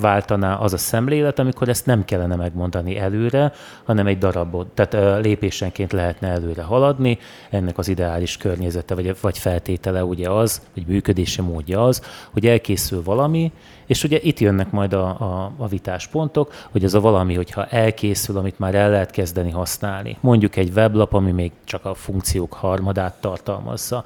[0.00, 3.52] váltaná az a szemlélet, amikor ezt nem kellene megmondani előre,
[3.84, 7.18] hanem egy darabot, tehát lépésenként lehetne előre haladni,
[7.50, 13.02] ennek az ideális környezete, vagy, vagy feltétele ugye az, vagy működési módja az, hogy elkészül
[13.02, 13.52] valami,
[13.88, 18.36] és ugye itt jönnek majd a, a, a vitáspontok, hogy ez a valami, hogyha elkészül,
[18.36, 20.16] amit már el lehet kezdeni használni.
[20.20, 24.04] Mondjuk egy weblap, ami még csak a funkciók harmadát tartalmazza.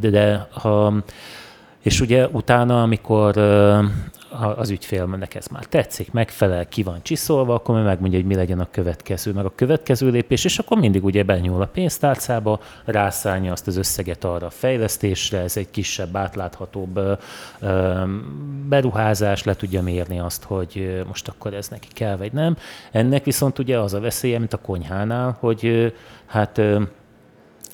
[0.00, 0.94] De, de ha,
[1.82, 3.36] és ugye utána, amikor
[4.56, 8.60] az ügyfélnek ez már tetszik, megfelel, ki van csiszolva, akkor meg megmondja, hogy mi legyen
[8.60, 13.66] a következő, meg a következő lépés, és akkor mindig ugye benyúl a pénztárcába, rászállja azt
[13.66, 17.00] az összeget arra a fejlesztésre, ez egy kisebb, átláthatóbb
[18.68, 22.56] beruházás, le tudja mérni azt, hogy most akkor ez neki kell, vagy nem.
[22.90, 25.92] Ennek viszont ugye az a veszélye, mint a konyhánál, hogy
[26.26, 26.60] hát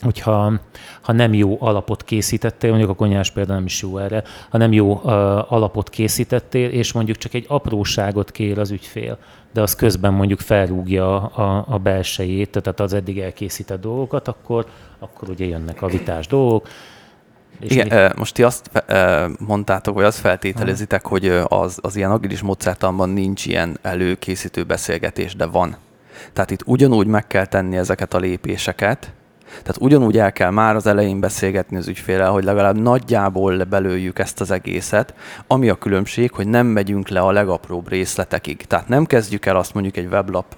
[0.00, 0.52] hogyha
[1.00, 4.72] ha nem jó alapot készítettél, mondjuk a konyhás példa nem is jó erre, ha nem
[4.72, 5.02] jó uh,
[5.52, 9.18] alapot készítettél, és mondjuk csak egy apróságot kér az ügyfél,
[9.52, 14.66] de az közben mondjuk felrúgja a, a belsejét, tehát az eddig elkészített dolgokat, akkor,
[14.98, 16.68] akkor ugye jönnek a vitás dolgok.
[17.60, 18.12] És Igen, mi?
[18.16, 18.70] most ti azt
[19.38, 25.46] mondtátok, vagy azt feltételezitek, hogy az, az ilyen agilis módszertanban nincs ilyen előkészítő beszélgetés, de
[25.46, 25.76] van.
[26.32, 29.12] Tehát itt ugyanúgy meg kell tenni ezeket a lépéseket,
[29.48, 34.40] tehát ugyanúgy el kell már az elején beszélgetni az ügyfélel, hogy legalább nagyjából belőjük ezt
[34.40, 35.14] az egészet,
[35.46, 38.56] ami a különbség, hogy nem megyünk le a legapróbb részletekig.
[38.66, 40.56] Tehát nem kezdjük el azt mondjuk egy weblap,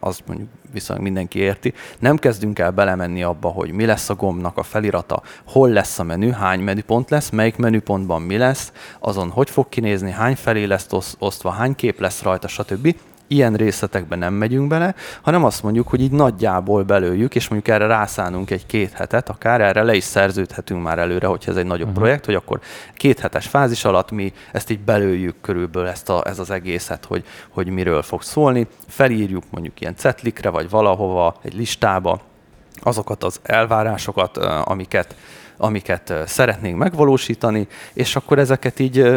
[0.00, 4.58] az mondjuk viszonylag mindenki érti, nem kezdünk el belemenni abba, hogy mi lesz a gombnak
[4.58, 9.50] a felirata, hol lesz a menü, hány menüpont lesz, melyik menüpontban mi lesz, azon hogy
[9.50, 10.86] fog kinézni, hány felé lesz
[11.18, 16.00] osztva, hány kép lesz rajta, stb ilyen részletekben nem megyünk bele, hanem azt mondjuk, hogy
[16.00, 20.98] így nagyjából belőjük, és mondjuk erre rászánunk egy-két hetet, akár erre le is szerződhetünk már
[20.98, 22.02] előre, hogyha ez egy nagyobb uh-huh.
[22.02, 22.60] projekt, hogy akkor
[22.94, 27.24] két hetes fázis alatt mi ezt így belőjük körülbelül ezt a, ez az egészet, hogy,
[27.48, 32.20] hogy miről fog szólni, felírjuk mondjuk ilyen cetlikre, vagy valahova, egy listába
[32.82, 35.14] azokat az elvárásokat, amiket,
[35.56, 39.10] amiket szeretnénk megvalósítani, és akkor ezeket így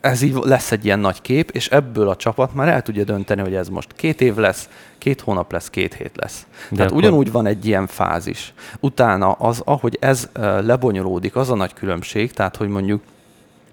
[0.00, 3.40] ez így lesz egy ilyen nagy kép, és ebből a csapat már el tudja dönteni,
[3.40, 4.68] hogy ez most két év lesz,
[4.98, 6.46] két hónap lesz, két hét lesz.
[6.68, 7.02] De Tehát akkor...
[7.02, 8.54] ugyanúgy van egy ilyen fázis.
[8.80, 10.28] Utána az, ahogy ez
[10.60, 13.02] lebonyolódik, az a nagy különbség, tehát hogy mondjuk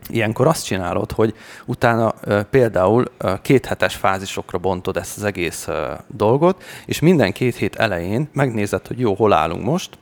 [0.07, 1.33] Ilyenkor azt csinálod, hogy
[1.65, 2.13] utána
[2.49, 5.67] például két hetes fázisokra bontod ezt az egész
[6.07, 9.97] dolgot, és minden két hét elején megnézed, hogy jó, hol állunk most,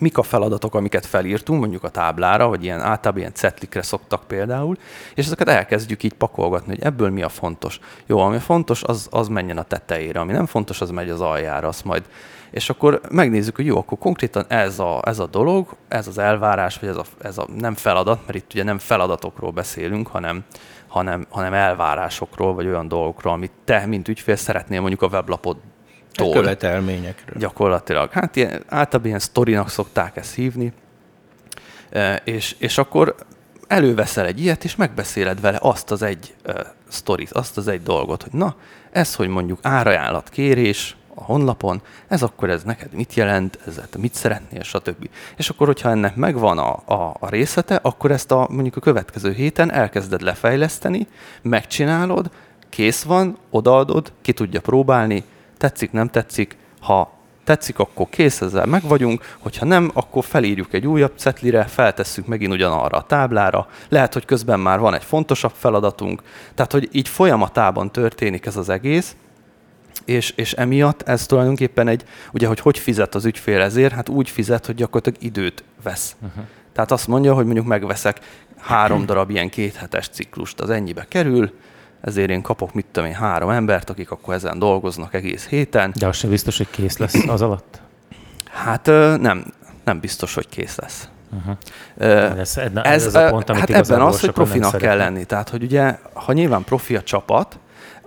[0.00, 4.76] mik a feladatok, amiket felírtunk, mondjuk a táblára, vagy ilyen általában ilyen cetlikre szoktak például,
[5.14, 7.80] és ezeket elkezdjük így pakolgatni, hogy ebből mi a fontos.
[8.06, 11.68] Jó, ami fontos, az, az menjen a tetejére, ami nem fontos, az megy az aljára,
[11.68, 12.02] azt majd
[12.50, 16.78] és akkor megnézzük, hogy jó, akkor konkrétan ez a, ez a dolog, ez az elvárás,
[16.78, 20.44] vagy ez a, ez a nem feladat, mert itt ugye nem feladatokról beszélünk, hanem,
[20.88, 25.56] hanem, hanem elvárásokról, vagy olyan dolgokról, amit te, mint ügyfél szeretnél mondjuk a weblapod
[26.12, 26.32] tól.
[26.32, 27.38] Követelményekről.
[27.38, 28.10] Gyakorlatilag.
[28.10, 30.72] Hát ilyen, általában ilyen sztorinak szokták ezt hívni.
[31.90, 33.14] E, és, és akkor
[33.66, 36.54] előveszel egy ilyet, és megbeszéled vele azt az egy uh,
[36.88, 38.54] sztorit, azt az egy dolgot, hogy na,
[38.90, 44.14] ez, hogy mondjuk árajánlat kérés a honlapon, ez akkor ez neked mit jelent, ez mit
[44.14, 45.08] szeretnél, stb.
[45.36, 49.32] És akkor, hogyha ennek megvan a, a, a részlete, akkor ezt a mondjuk a következő
[49.32, 51.06] héten elkezded lefejleszteni,
[51.42, 52.30] megcsinálod,
[52.68, 55.24] kész van, odaadod, ki tudja próbálni,
[55.60, 57.12] tetszik, nem tetszik, ha
[57.44, 62.52] tetszik, akkor kész, ezzel meg vagyunk, hogyha nem, akkor felírjuk egy újabb cetlire, feltesszük megint
[62.52, 66.22] ugyanarra a táblára, lehet, hogy közben már van egy fontosabb feladatunk,
[66.54, 69.16] tehát, hogy így folyamatában történik ez az egész,
[70.04, 74.30] és, és emiatt ez tulajdonképpen egy, ugye, hogy hogy fizet az ügyfél ezért, hát úgy
[74.30, 76.16] fizet, hogy gyakorlatilag időt vesz.
[76.22, 76.44] Uh-huh.
[76.72, 78.20] Tehát azt mondja, hogy mondjuk megveszek
[78.58, 81.52] három darab ilyen kéthetes ciklust, az ennyibe kerül,
[82.00, 85.92] ezért én kapok, mit tudom én, három embert, akik akkor ezen dolgoznak egész héten.
[85.98, 87.80] De az sem biztos, hogy kész lesz az alatt?
[88.50, 88.86] Hát
[89.20, 89.44] nem,
[89.84, 91.08] nem biztos, hogy kész lesz.
[91.32, 91.56] Uh-huh.
[92.38, 95.24] Ez, ez, ez a pont, amit hát ebben az, hogy profinak kell lenni.
[95.24, 97.58] Tehát, hogy ugye, ha nyilván profi a csapat,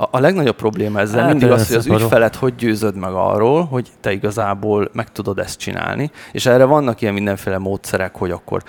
[0.04, 3.66] a, a legnagyobb probléma ezzel hát, mindig az, hogy az ügyfelet hogy győzöd meg arról,
[3.66, 8.64] hogy te igazából meg tudod ezt csinálni, és erre vannak ilyen mindenféle módszerek, hogy akkor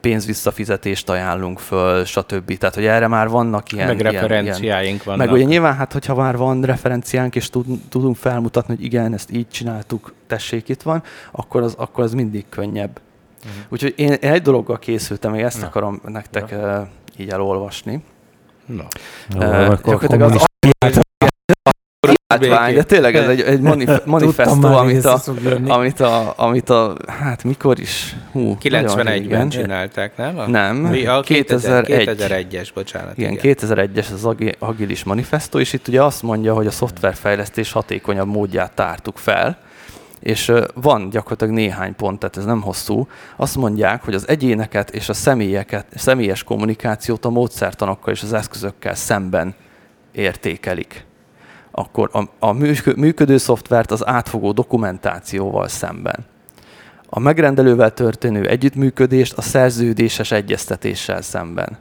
[0.00, 2.56] pénzvisszafizetést ajánlunk föl, stb.
[2.58, 3.86] Tehát, hogy erre már vannak ilyen...
[3.86, 5.26] Meg referenciáink ilyen, vannak.
[5.26, 9.32] Meg ugye nyilván, hát hogyha már van referenciánk, és tud, tudunk felmutatni, hogy igen, ezt
[9.32, 13.00] így csináltuk, tessék, itt van, akkor az, akkor az mindig könnyebb.
[13.38, 13.62] Uh-huh.
[13.68, 15.66] Úgyhogy én egy dologgal készültem, még ezt Na.
[15.66, 16.88] akarom nektek ja.
[17.16, 18.02] így elolvasni.
[18.66, 18.86] Na.
[19.34, 20.44] Uh, gyakorlatilag az
[22.28, 25.20] látvány, de tényleg ez egy, egy manif- manifesto, amit a,
[25.66, 30.38] amit, a, amit a, hát mikor is, hú, 91-ben csinálták, nem?
[30.38, 32.08] A, nem, a 2001.
[32.08, 33.18] 2001-es, bocsánat.
[33.18, 33.56] Igen, igen.
[33.60, 39.18] 2001-es az agilis manifesto, és itt ugye azt mondja, hogy a szoftverfejlesztés hatékonyabb módját tártuk
[39.18, 39.58] fel,
[40.20, 43.08] és van gyakorlatilag néhány pont, tehát ez nem hosszú.
[43.36, 48.94] Azt mondják, hogy az egyéneket és a személyeket, személyes kommunikációt a módszertanokkal és az eszközökkel
[48.94, 49.54] szemben
[50.12, 51.04] értékelik.
[51.70, 52.52] Akkor a, a
[52.96, 56.26] működő szoftvert az átfogó dokumentációval szemben.
[57.08, 61.78] A megrendelővel történő együttműködést a szerződéses egyeztetéssel szemben.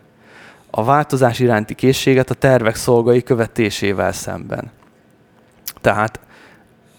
[0.69, 4.71] a változás iránti készséget a tervek szolgai követésével szemben.
[5.81, 6.19] Tehát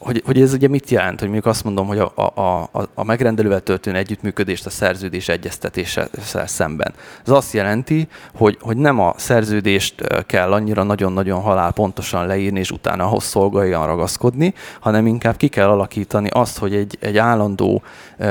[0.07, 2.41] hogy, hogy ez ugye mit jelent, hogy mondjuk azt mondom, hogy a, a,
[2.73, 6.09] a, a megrendelővel történő együttműködést a szerződés egyeztetéssel
[6.47, 6.95] szemben.
[7.25, 9.95] Ez azt jelenti, hogy, hogy nem a szerződést
[10.27, 15.69] kell annyira nagyon-nagyon halál pontosan leírni, és utána ahhoz szolgáljan ragaszkodni, hanem inkább ki kell
[15.69, 17.83] alakítani azt, hogy egy, egy állandó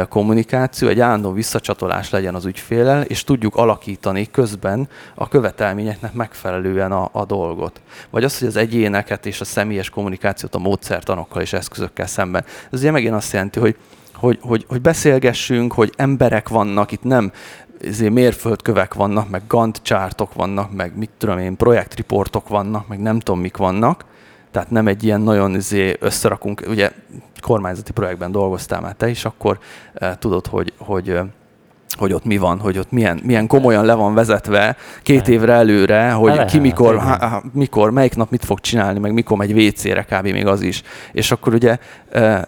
[0.09, 7.09] kommunikáció, egy állandó visszacsatolás legyen az ügyfélel, és tudjuk alakítani közben a követelményeknek megfelelően a,
[7.11, 7.81] a dolgot.
[8.09, 12.45] Vagy az, hogy az egyéneket és a személyes kommunikációt a módszertanokkal és eszközökkel szemben.
[12.71, 13.75] Ez ugye megint azt jelenti, hogy,
[14.13, 17.31] hogy, hogy, hogy beszélgessünk, hogy emberek vannak, itt nem
[17.81, 23.19] ezért mérföldkövek vannak, meg Gantt csártok vannak, meg mit tudom én, projektriportok vannak, meg nem
[23.19, 24.05] tudom mik vannak,
[24.55, 26.91] tehát nem egy ilyen nagyon izé összerakunk, ugye
[27.41, 29.59] kormányzati projektben dolgoztál már te is, akkor
[29.93, 31.19] e, tudod, hogy, hogy
[31.97, 36.11] hogy ott mi van, hogy ott milyen, milyen komolyan le van vezetve két évre előre,
[36.11, 40.03] hogy Lehet, ki mikor, há, mikor, melyik nap mit fog csinálni, meg mikor megy WC-re,
[40.03, 40.23] kb.
[40.23, 40.81] még az is.
[41.11, 41.77] És akkor ugye...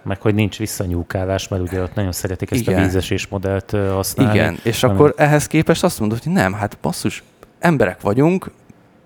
[0.03, 2.79] Meg hogy nincs visszanyúkálás, mert ugye ott nagyon szeretik ezt igen.
[2.79, 4.33] a vízesés modellt használni.
[4.33, 4.95] Igen, és hanem...
[4.95, 7.23] akkor ehhez képest azt mondod, hogy nem, hát basszus,
[7.59, 8.51] emberek vagyunk,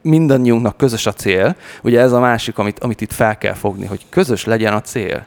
[0.01, 1.55] mindannyiunknak közös a cél.
[1.83, 5.25] Ugye ez a másik, amit, amit itt fel kell fogni, hogy közös legyen a cél.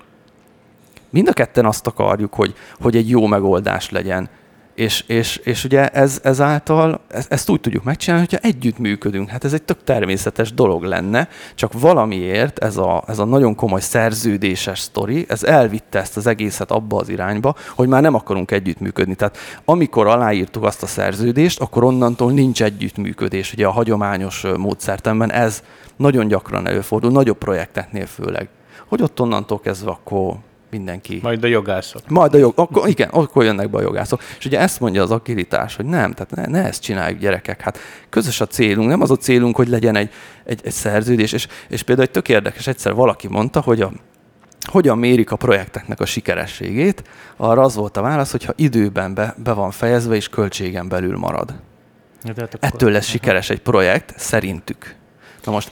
[1.11, 4.29] Mind a ketten azt akarjuk, hogy, hogy egy jó megoldás legyen
[4.75, 9.29] és, és, és ugye ez, ezáltal ezt, úgy tudjuk megcsinálni, hogyha együtt működünk.
[9.29, 13.81] Hát ez egy tök természetes dolog lenne, csak valamiért ez a, ez a nagyon komoly
[13.81, 19.15] szerződéses sztori, ez elvitte ezt az egészet abba az irányba, hogy már nem akarunk együttműködni.
[19.15, 23.53] Tehát amikor aláírtuk azt a szerződést, akkor onnantól nincs együttműködés.
[23.53, 25.63] Ugye a hagyományos módszertemben ez
[25.97, 28.49] nagyon gyakran előfordul, nagyobb projekteknél főleg.
[28.87, 30.37] Hogy ott onnantól kezdve akkor
[30.77, 31.19] mindenki.
[31.23, 32.09] Majd a jogászok.
[32.09, 34.23] Majd a jog, akkor, igen, akkor jönnek be a jogászok.
[34.39, 37.61] És ugye ezt mondja az agilitás, hogy nem, tehát ne, ne ezt csináljuk gyerekek.
[37.61, 40.11] Hát közös a célunk, nem az a célunk, hogy legyen egy,
[40.45, 41.33] egy, egy szerződés.
[41.33, 43.93] És, és például egy tök érdekes, egyszer valaki mondta, hogy a,
[44.71, 47.03] hogyan mérik a projekteknek a sikerességét,
[47.37, 51.55] arra az volt a válasz, hogyha időben be, be van fejezve és költségen belül marad.
[52.23, 52.69] Ja, hát akkor...
[52.69, 54.95] Ettől lesz sikeres egy projekt, szerintük.
[55.45, 55.71] Na most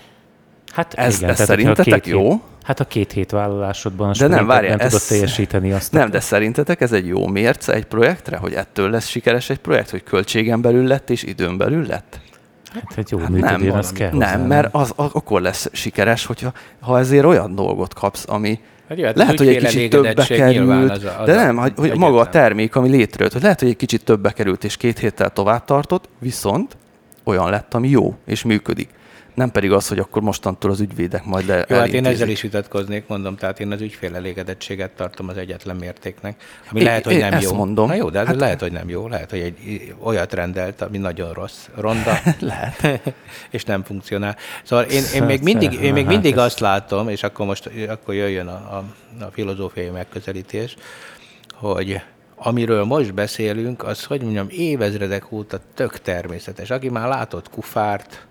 [0.73, 2.31] Hát ez, igen, ez szerintetek jó?
[2.31, 5.93] Hét, hát a két hét vállalásodban a de nem, várjál, nem tudod teljesíteni azt.
[5.93, 9.91] Nem, de szerintetek ez egy jó mérce egy projektre, hogy ettől lesz sikeres egy projekt,
[9.91, 12.21] hogy költségen belül lett és időn belül lett?
[12.73, 14.47] Hát egy jó hát működés, nem, az kell Nem, hozzá.
[14.47, 19.05] mert az, az, akkor lesz sikeres, hogyha ha ezért olyan dolgot kapsz, ami, Hát jó,
[19.07, 22.21] hát lehet, hogy egy kicsit többbe került, az a, az de nem, hogy, hogy maga
[22.21, 25.65] a termék, ami létrejött, hogy lehet, hogy egy kicsit többbe került, és két héttel tovább
[25.65, 26.77] tartott, viszont
[27.25, 28.89] olyan lett, ami jó, és működik
[29.35, 31.65] nem pedig az, hogy akkor mostantól az ügyvédek majd le.
[31.69, 35.77] Jó, hát én ezzel is vitatkoznék, mondom, tehát én az ügyfél elégedettséget tartom az egyetlen
[35.77, 37.53] mértéknek, ami é, lehet, hogy nem jó.
[37.53, 37.89] mondom.
[37.89, 39.09] Na jó, de ez hát, lehet, hogy nem jó.
[39.09, 42.19] Lehet, hogy egy olyat rendelt, ami nagyon rossz, ronda.
[42.41, 43.01] lehet.
[43.51, 44.37] és nem funkcionál.
[44.65, 48.47] Szóval én, én még mindig, én még mindig azt látom, és akkor most akkor jöjjön
[48.47, 48.85] a, a,
[49.25, 50.77] a filozófiai megközelítés,
[51.55, 52.01] hogy
[52.37, 56.71] amiről most beszélünk, az, hogy mondjam, évezredek óta tök természetes.
[56.71, 58.27] Aki már látott kufárt,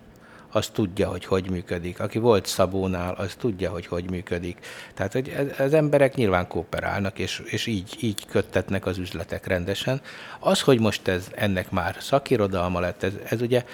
[0.52, 2.00] az tudja, hogy hogy működik.
[2.00, 4.58] Aki volt Szabónál, az tudja, hogy hogy működik.
[4.94, 10.00] Tehát hogy az emberek nyilván kooperálnak, és, és így, így köttetnek az üzletek rendesen.
[10.40, 13.64] Az, hogy most ez ennek már szakirodalma lett, ez, ez ugye,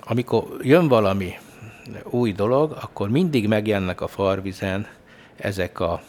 [0.00, 1.38] amikor jön valami
[2.04, 4.86] új dolog, akkor mindig megjelennek a farvizen
[5.36, 6.02] ezek a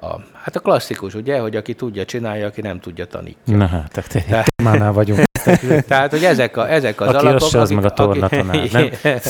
[0.00, 3.56] a, hát a klasszikus, ugye, hogy aki tudja, csinálja, aki nem tudja, tanítja.
[3.56, 5.20] Na hát, tehát mánál vagyunk.
[5.88, 8.90] Tehát, hogy ezek, a, ezek az aki alapok, az akik, meg a tornatonál, akik, nem?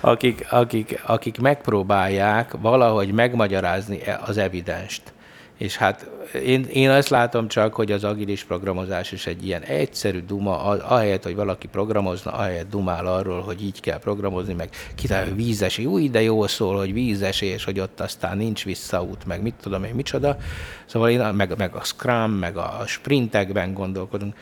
[0.00, 5.02] akik, akik, akik megpróbálják valahogy megmagyarázni e- az evidenst.
[5.58, 10.20] És hát én, én azt látom csak, hogy az agilis programozás is egy ilyen egyszerű
[10.26, 15.86] duma, ahelyett, hogy valaki programozna, ahelyett dumál arról, hogy így kell programozni, meg kitalálja vízesi,
[15.86, 19.94] új, de jó szól, hogy vízesés, hogy ott aztán nincs visszaút, meg mit tudom én,
[19.94, 20.36] micsoda.
[20.86, 24.34] Szóval én, meg, meg a Scrum, meg a sprintekben gondolkodunk.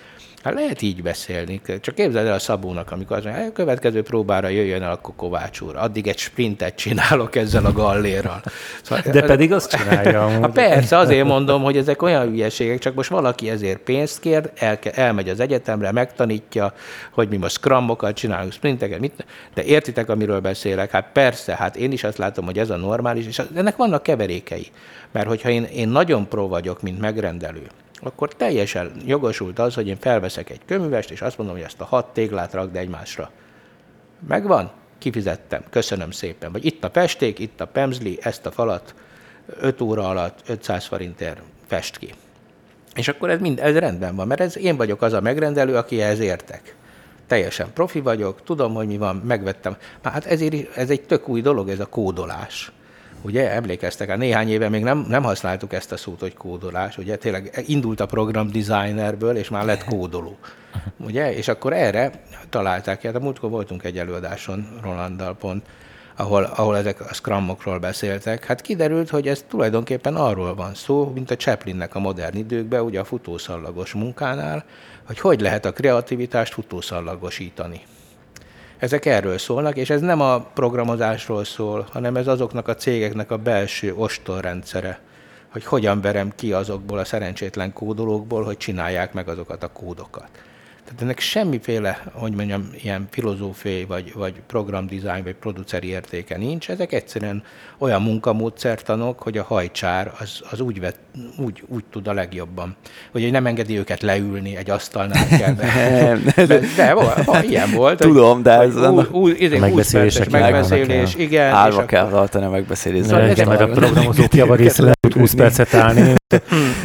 [0.47, 1.61] Hát lehet így beszélni.
[1.81, 5.61] Csak képzeld el a Szabónak, amikor az mondja, a következő próbára jöjjön el a Kovács
[5.61, 5.77] úr.
[5.77, 8.43] Addig egy sprintet csinálok ezzel a gallérral.
[8.83, 10.29] Szóval, De pedig azt csinálja.
[10.41, 14.79] Hát persze, azért mondom, hogy ezek olyan hülyeségek, csak most valaki ezért pénzt kér, el,
[14.93, 16.73] elmegy az egyetemre, megtanítja,
[17.11, 20.91] hogy mi most scrumokat csinálunk, sprinteket, mit, de értitek, amiről beszélek?
[20.91, 24.67] Hát persze, hát én is azt látom, hogy ez a normális, és ennek vannak keverékei.
[25.13, 27.67] Mert hogyha én, én nagyon pro vagyok, mint megrendelő,
[28.01, 31.85] akkor teljesen jogosult az, hogy én felveszek egy köművest, és azt mondom, hogy ezt a
[31.85, 33.31] hat téglát rakd egymásra.
[34.29, 34.71] Megvan?
[34.99, 35.63] Kifizettem.
[35.71, 36.53] Köszönöm szépen.
[36.53, 38.95] Vagy itt a pesték, itt a pemzli, ezt a falat
[39.47, 42.15] 5 óra alatt 500 forintért fest ki.
[42.95, 46.03] És akkor ez mind, ez rendben van, mert ez én vagyok az a megrendelő, aki
[46.03, 46.75] ehhez értek.
[47.27, 49.77] teljesen profi vagyok, tudom, hogy mi van, megvettem.
[50.03, 52.73] Hát ezért ez egy tök új dolog, ez a kódolás.
[53.23, 57.17] Ugye, emlékeztek, hát néhány éve még nem, nem használtuk ezt a szót, hogy kódolás, ugye,
[57.17, 60.37] tényleg indult a program designerből, és már lett kódoló.
[60.97, 62.11] Ugye, és akkor erre
[62.49, 65.67] találták ki, hát a múltkor voltunk egy előadáson Rolanddal pont,
[66.17, 71.31] ahol, ahol ezek a scrumokról beszéltek, hát kiderült, hogy ez tulajdonképpen arról van szó, mint
[71.31, 74.65] a Chaplinnek a modern időkben, ugye a futószallagos munkánál,
[75.07, 77.81] hogy hogy lehet a kreativitást futószallagosítani.
[78.79, 83.37] Ezek erről szólnak, és ez nem a programozásról szól, hanem ez azoknak a cégeknek a
[83.37, 85.01] belső ostorrendszere,
[85.49, 90.29] hogy hogyan verem ki azokból a szerencsétlen kódolókból, hogy csinálják meg azokat a kódokat.
[90.87, 96.71] Tehát ennek semmiféle, hogy mondjam, ilyen filozófiai, vagy, vagy programdesign, vagy produceri értéke nincs.
[96.71, 97.43] Ezek egyszerűen
[97.79, 100.99] olyan munkamódszertanok, hogy a hajcsár az, az úgy, vet,
[101.39, 102.77] úgy, úgy tud a legjobban.
[103.13, 105.55] Hogy nem engedi őket leülni egy asztalnál kell.
[105.55, 106.95] nem, de, de, de
[107.33, 107.99] de, ilyen volt.
[107.99, 111.53] Tudom, de ez új, új, izé, megbeszélések megbeszélés, igen.
[111.53, 113.05] Állva kell tartani a megbeszélést.
[113.09, 116.15] Szóval igen, mert a programozók le tud 20 percet állni.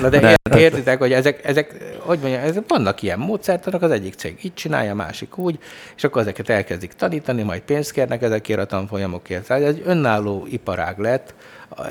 [0.01, 4.37] Na de értitek, hogy ezek, ezek, hogy mondjam, ezek vannak ilyen módszertanok, az egyik cég
[4.41, 5.59] így csinálja, a másik úgy,
[5.95, 9.47] és akkor ezeket elkezdik tanítani, majd pénzt kérnek ezekért a tanfolyamokért.
[9.47, 11.33] Tehát ez egy önálló iparág lett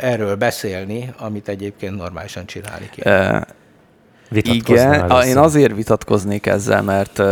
[0.01, 3.45] erről beszélni, amit egyébként normálisan csinálni kell.
[4.31, 7.23] Igen, én azért vitatkoznék ezzel, mert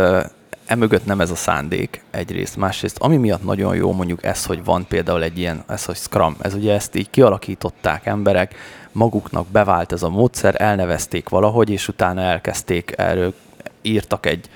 [0.65, 2.57] emögött nem ez a szándék egyrészt.
[2.57, 6.35] Másrészt, ami miatt nagyon jó mondjuk ez, hogy van például egy ilyen, ez, hogy Scrum,
[6.41, 8.55] ez ugye ezt így kialakították emberek,
[8.99, 13.33] maguknak bevált ez a módszer, elnevezték valahogy, és utána elkezdték erről,
[13.81, 14.49] írtak egy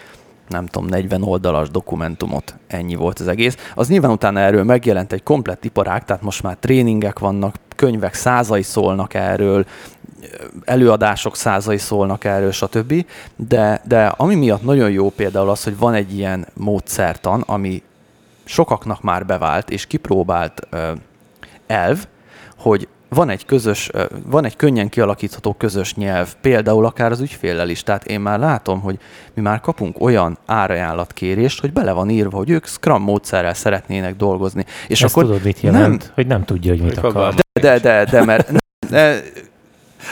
[0.47, 3.57] nem tudom, 40 oldalas dokumentumot, ennyi volt az egész.
[3.75, 8.61] Az nyilván utána erről megjelent egy komplett iparág, tehát most már tréningek vannak, könyvek százai
[8.61, 9.65] szólnak erről,
[10.65, 13.05] előadások százai szólnak erről, stb.
[13.35, 17.83] De, de ami miatt nagyon jó például az, hogy van egy ilyen módszertan, ami
[18.43, 20.67] sokaknak már bevált és kipróbált
[21.67, 22.05] elv,
[22.57, 23.91] hogy van egy közös,
[24.25, 27.83] van egy könnyen kialakítható közös nyelv, például akár az ügyféllel is.
[27.83, 28.99] Tehát én már látom, hogy
[29.33, 34.65] mi már kapunk olyan árajánlatkérést, hogy bele van írva, hogy ők Scrum módszerrel szeretnének dolgozni.
[34.87, 36.01] És Ezt akkor tudod, mit jelent?
[36.01, 37.33] Nem, hogy nem tudja, hogy mit akar.
[37.33, 38.51] De, de, de, de mert
[38.89, 39.21] de,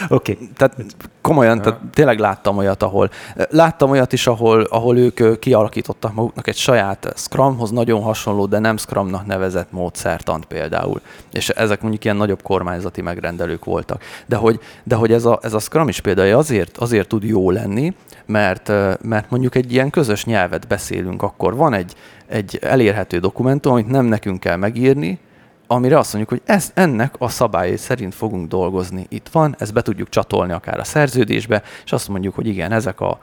[0.08, 0.32] Oké.
[0.32, 0.48] Okay.
[0.56, 0.76] Tehát
[1.20, 3.10] komolyan, tehát tényleg láttam olyat, ahol
[3.50, 8.76] láttam olyat is, ahol, ahol ők kialakítottak maguknak egy saját Scrumhoz nagyon hasonló, de nem
[8.76, 11.00] Scrumnak nevezett módszertant például.
[11.32, 14.02] És ezek mondjuk ilyen nagyobb kormányzati megrendelők voltak.
[14.26, 17.50] De hogy, de hogy ez, a, ez a Scrum is például azért, azért tud jó
[17.50, 17.94] lenni,
[18.26, 18.72] mert,
[19.02, 21.94] mert mondjuk egy ilyen közös nyelvet beszélünk, akkor van egy,
[22.26, 25.18] egy elérhető dokumentum, amit nem nekünk kell megírni,
[25.72, 29.06] amire azt mondjuk, hogy ez, ennek a szabályai szerint fogunk dolgozni.
[29.08, 33.00] Itt van, ezt be tudjuk csatolni akár a szerződésbe, és azt mondjuk, hogy igen, ezek
[33.00, 33.18] a,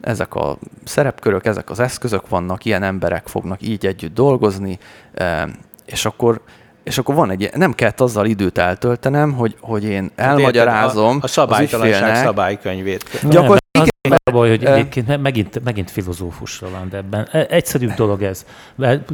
[0.00, 4.78] ezek a szerepkörök, ezek az eszközök vannak, ilyen emberek fognak így együtt dolgozni,
[5.86, 6.40] és akkor
[6.82, 11.26] és akkor van egy, nem kellett azzal időt eltöltenem, hogy, hogy én elmagyarázom a, a
[11.26, 13.04] szabálytalanság szabálykönyvét.
[13.12, 13.91] Gyakorlatilag igen.
[14.08, 18.46] Az a baj, hogy egyébként megint, megint filozófusra van, de ebben e, egyszerűbb dolog ez.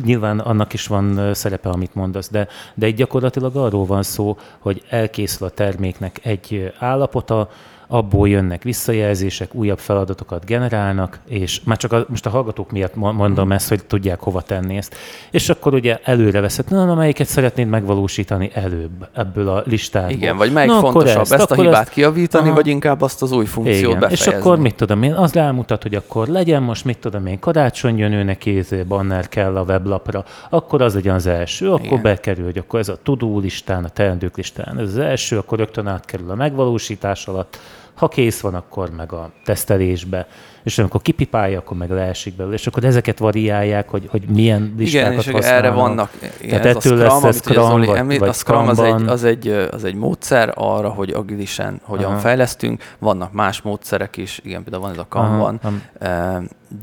[0.04, 4.82] Nyilván annak is van szerepe, amit mondasz, de, de itt gyakorlatilag arról van szó, hogy
[4.88, 7.50] elkészül a terméknek egy állapota,
[7.88, 13.52] abból jönnek visszajelzések, újabb feladatokat generálnak, és már csak a, most a hallgatók miatt mondom
[13.52, 14.96] ezt, hogy tudják hova tenni ezt.
[15.30, 20.10] És akkor ugye előre veszed, na, na melyiket szeretnéd megvalósítani előbb ebből a listából.
[20.10, 22.54] Igen, vagy melyik na, fontosabb, ezt, ezt a hibát ezt, kiavítani, aha.
[22.54, 24.00] vagy inkább azt az új funkciót Igen.
[24.00, 24.32] befejezni.
[24.32, 27.98] És akkor mit tudom én, az rámutat, hogy akkor legyen most, mit tudom én, karácsony
[27.98, 32.02] jön őnek izé, banner kell a weblapra, akkor az legyen az első, akkor Igen.
[32.02, 35.86] bekerül, hogy akkor ez a tudó listán, a teendők listán, ez az első, akkor rögtön
[35.86, 37.58] átkerül a megvalósítás alatt,
[37.98, 40.26] ha kész van, akkor meg a tesztelésbe,
[40.62, 45.10] és amikor kipipálja, akkor meg leesik belőle, és akkor ezeket variálják, hogy, hogy milyen listákat
[45.10, 45.64] igen, és használnak.
[45.64, 46.10] erre vannak.
[46.40, 48.80] Igen, Tehát ez ettől a Scrum, lesz Scrum, Zoli vagy, említ, vagy a Scrum az
[48.80, 52.18] egy, az, egy, az egy módszer arra, hogy agilisen hogyan Aha.
[52.18, 52.82] fejlesztünk.
[52.98, 55.60] Vannak más módszerek is, igen, például van ez a Kanban,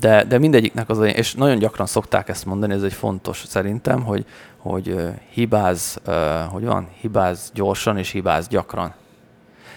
[0.00, 4.24] de, de mindegyiknek az, és nagyon gyakran szokták ezt mondani, ez egy fontos szerintem, hogy,
[4.56, 4.96] hogy
[5.30, 6.00] hibáz,
[6.50, 8.92] hogy van, hibáz gyorsan és hibáz gyakran.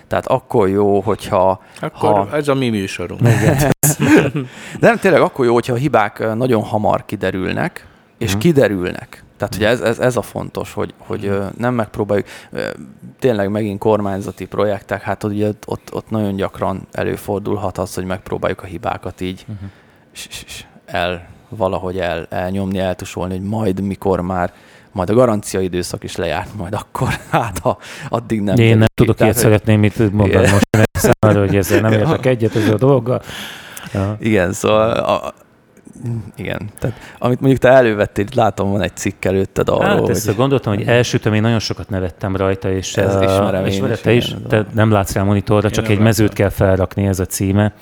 [0.09, 1.61] Tehát akkor jó, hogyha...
[1.81, 2.35] Akkor ha...
[2.35, 3.21] ez a mi műsorunk.
[4.79, 7.87] nem, tényleg akkor jó, hogyha a hibák nagyon hamar kiderülnek,
[8.17, 8.41] és uh-huh.
[8.41, 9.23] kiderülnek.
[9.37, 11.51] Tehát ugye ez, ez, ez a fontos, hogy, hogy uh-huh.
[11.57, 12.27] nem megpróbáljuk,
[13.19, 18.65] tényleg megint kormányzati projektek, hát ugye ott, ott nagyon gyakran előfordulhat az, hogy megpróbáljuk a
[18.65, 19.69] hibákat így uh-huh.
[20.85, 24.53] el, valahogy el, elnyomni, eltusolni, hogy majd mikor már
[24.91, 27.77] majd a garancia időszak is lejárt, majd akkor, hát ha
[28.09, 28.57] addig nem.
[28.57, 29.43] Én nem tudok ilyet hogy...
[29.43, 33.21] szeretném mit mondani most, mert számára, hogy ezzel nem értek egyet ezzel a dologgal.
[33.93, 34.17] Ja.
[34.19, 35.33] Igen, szóval a,
[36.35, 36.69] Igen.
[36.79, 39.83] Tehát, amit mondjuk te elővettél, látom, van egy cikk előtted arról.
[39.83, 40.35] Hát ezt hogy...
[40.35, 43.99] gondoltam, hogy elsütöm, én nagyon sokat nevettem rajta, és, ez uh, ismerem és én is,
[43.99, 47.25] te is, te nem látsz rá monitorra, én csak egy mezőt kell felrakni, ez a
[47.25, 47.73] címe.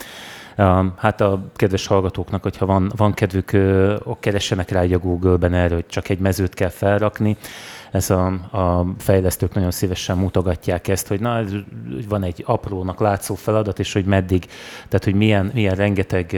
[0.95, 3.57] Hát a kedves hallgatóknak, hogyha van, van kedvük,
[4.19, 7.37] keressenek rá a Google-ben erre, hogy csak egy mezőt kell felrakni.
[7.91, 11.41] Ez a, a fejlesztők nagyon szívesen mutogatják ezt, hogy na,
[12.07, 14.45] van egy aprónak látszó feladat, és hogy meddig,
[14.75, 16.31] tehát hogy milyen, milyen rengeteg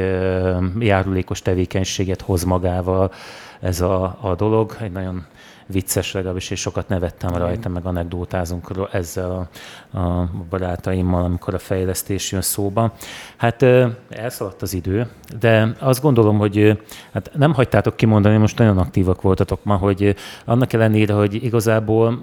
[0.79, 3.11] járulékos tevékenységet hoz magával
[3.59, 4.77] ez a, a dolog.
[4.81, 5.25] Egy nagyon
[5.71, 9.49] vicces legalábbis, és sokat nevettem rajta, meg anekdótázunk ezzel
[9.91, 12.93] a, a barátaimmal, amikor a fejlesztés jön szóba.
[13.37, 13.65] Hát
[14.09, 15.07] elszaladt az idő,
[15.39, 16.79] de azt gondolom, hogy
[17.13, 20.15] hát nem hagytátok kimondani, most nagyon aktívak voltatok ma, hogy
[20.45, 22.21] annak ellenére, hogy igazából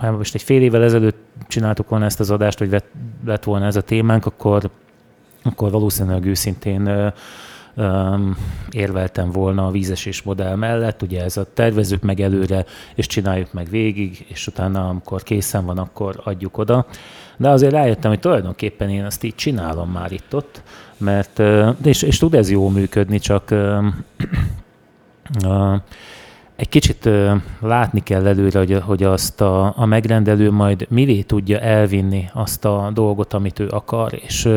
[0.00, 2.82] hát most egy fél évvel ezelőtt csináltuk volna ezt az adást, hogy
[3.24, 4.70] lett volna ez a témánk, akkor,
[5.42, 7.12] akkor valószínűleg őszintén
[8.70, 12.64] érveltem volna a vízesés modell mellett, ugye ez a tervezők meg előre,
[12.94, 16.86] és csináljuk meg végig, és utána, amikor készen van, akkor adjuk oda.
[17.36, 20.62] De azért rájöttem, hogy tulajdonképpen én azt így csinálom már itt-ott,
[20.96, 21.42] mert,
[21.84, 23.50] és, és tud ez jól működni, csak
[26.62, 27.08] egy kicsit
[27.60, 32.90] látni kell előre, hogy, hogy azt a, a megrendelő majd mivé tudja elvinni azt a
[32.94, 34.48] dolgot, amit ő akar, és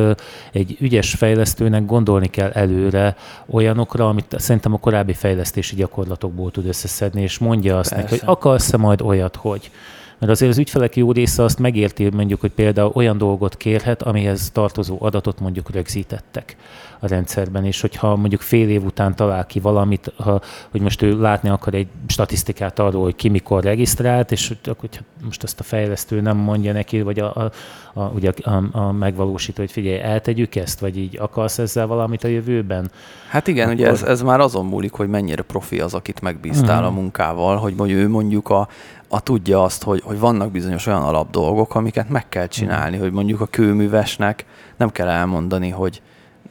[0.51, 3.15] egy ügyes fejlesztőnek gondolni kell előre
[3.49, 8.77] olyanokra, amit szerintem a korábbi fejlesztési gyakorlatokból tud összeszedni, és mondja azt neki, hogy akarsz-e
[8.77, 9.71] majd olyat, hogy
[10.19, 14.49] mert azért az ügyfelek jó része azt megérti, mondjuk, hogy például olyan dolgot kérhet, amihez
[14.51, 16.55] tartozó adatot mondjuk rögzítettek
[16.99, 20.41] a rendszerben, és hogyha mondjuk fél év után talál ki valamit, ha,
[20.71, 25.43] hogy most ő látni akar egy statisztikát arról, hogy ki mikor regisztrált, és hogy most
[25.43, 27.51] ezt a fejlesztő nem mondja neki, vagy a, a,
[27.93, 32.27] a, ugye a, a megvalósító, hogy figyelj, eltegyük ezt, vagy így akarsz ezzel valamit a
[32.27, 32.91] jövőben?
[33.29, 33.79] Hát igen, Akkor...
[33.79, 36.97] ugye ez, ez már azon múlik, hogy mennyire profi az, akit megbíztál uh-huh.
[36.97, 38.67] a munkával, hogy mondjuk ő mondjuk a,
[39.15, 43.01] a tudja azt, hogy, hogy vannak bizonyos olyan alapdolgok, amiket meg kell csinálni, uh-huh.
[43.01, 44.45] hogy mondjuk a kőművesnek
[44.77, 46.01] nem kell elmondani, hogy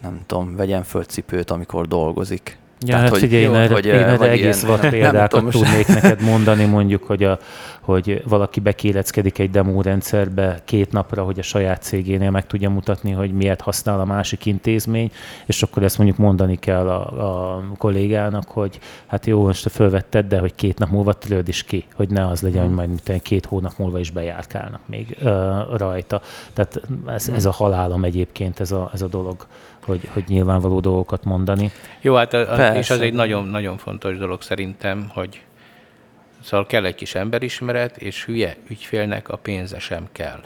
[0.02, 2.58] nem tudom, vegyen földcipőt, amikor dolgozik.
[2.86, 5.86] Ja, Tehát, hát hogy, figyelj, jó, én hogy, én erre egész ilyen, vad példákat tudnék
[6.00, 7.38] neked mondani, mondjuk, hogy, a,
[7.80, 13.10] hogy valaki bekéleckedik egy demo rendszerbe két napra, hogy a saját cégénél meg tudja mutatni,
[13.10, 15.10] hogy miért használ a másik intézmény,
[15.46, 20.38] és akkor ezt mondjuk mondani kell a, a kollégának, hogy hát jó, most fölvetted, de
[20.38, 23.72] hogy két nap múlva törőd is ki, hogy ne az legyen, hogy majd két hónap
[23.76, 25.30] múlva is bejárkálnak még uh,
[25.76, 26.20] rajta.
[26.52, 29.46] Tehát ez, ez a halálom egyébként, ez a, ez a dolog
[29.84, 31.70] hogy, hogy nyilvánvaló dolgokat mondani.
[32.00, 35.40] Jó, hát a, és az egy nagyon-nagyon fontos dolog szerintem, hogy
[36.42, 40.40] szóval kell egy kis emberismeret, és hülye ügyfélnek a pénze sem kell.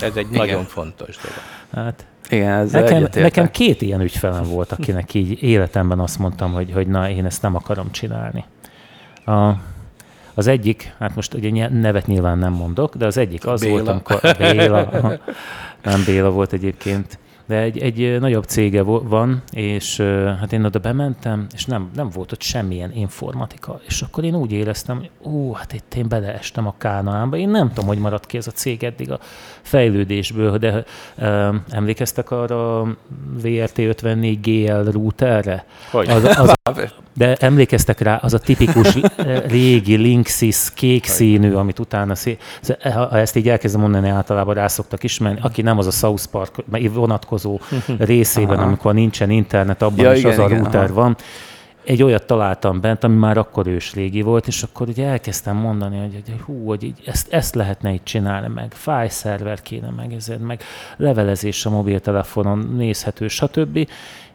[0.00, 1.38] Ez egy nagyon fontos dolog.
[1.72, 6.72] Hát igen, ez nekem, nekem két ilyen ügyfelem volt, akinek így életemben azt mondtam, hogy,
[6.72, 8.44] hogy na, én ezt nem akarom csinálni.
[9.24, 9.50] A,
[10.34, 13.72] az egyik, hát most ugye nevet nyilván nem mondok, de az egyik az Béla.
[13.72, 14.88] volt, amikor Béla,
[15.82, 20.00] nem Béla volt egyébként, de egy, egy nagyobb cége van, és
[20.40, 23.80] hát én oda bementem, és nem, nem volt ott semmilyen informatika.
[23.86, 27.36] És akkor én úgy éreztem, hogy ó, hát itt én beleestem a kánaánba.
[27.36, 29.18] Én nem tudom, hogy maradt ki ez a cég eddig a
[29.62, 30.84] fejlődésből, de
[31.18, 32.96] uh, emlékeztek arra a
[33.42, 35.64] VRT 54 GL routerre?
[35.90, 36.08] Hogy?
[36.08, 36.54] Az, az,
[37.16, 38.98] de emlékeztek rá, az a tipikus
[39.56, 42.38] régi Linksys kék színű, amit utána szé...
[42.82, 46.54] ha ezt így elkezdem mondani, általában rá szoktak ismerni, aki nem az a South Park
[46.92, 47.60] vonatkozó
[47.98, 48.66] részében, Aha.
[48.66, 51.16] amikor nincsen internet, abban ja, is igen, az a router van.
[51.84, 55.98] Egy olyat találtam bent, ami már akkor ős régi volt, és akkor ugye elkezdtem mondani,
[55.98, 60.40] hogy, hogy hú, hogy így ezt, ezt lehetne így csinálni, meg fájszerver kéne, meg ezért,
[60.40, 60.62] meg
[60.96, 63.88] levelezés a mobiltelefonon nézhető, stb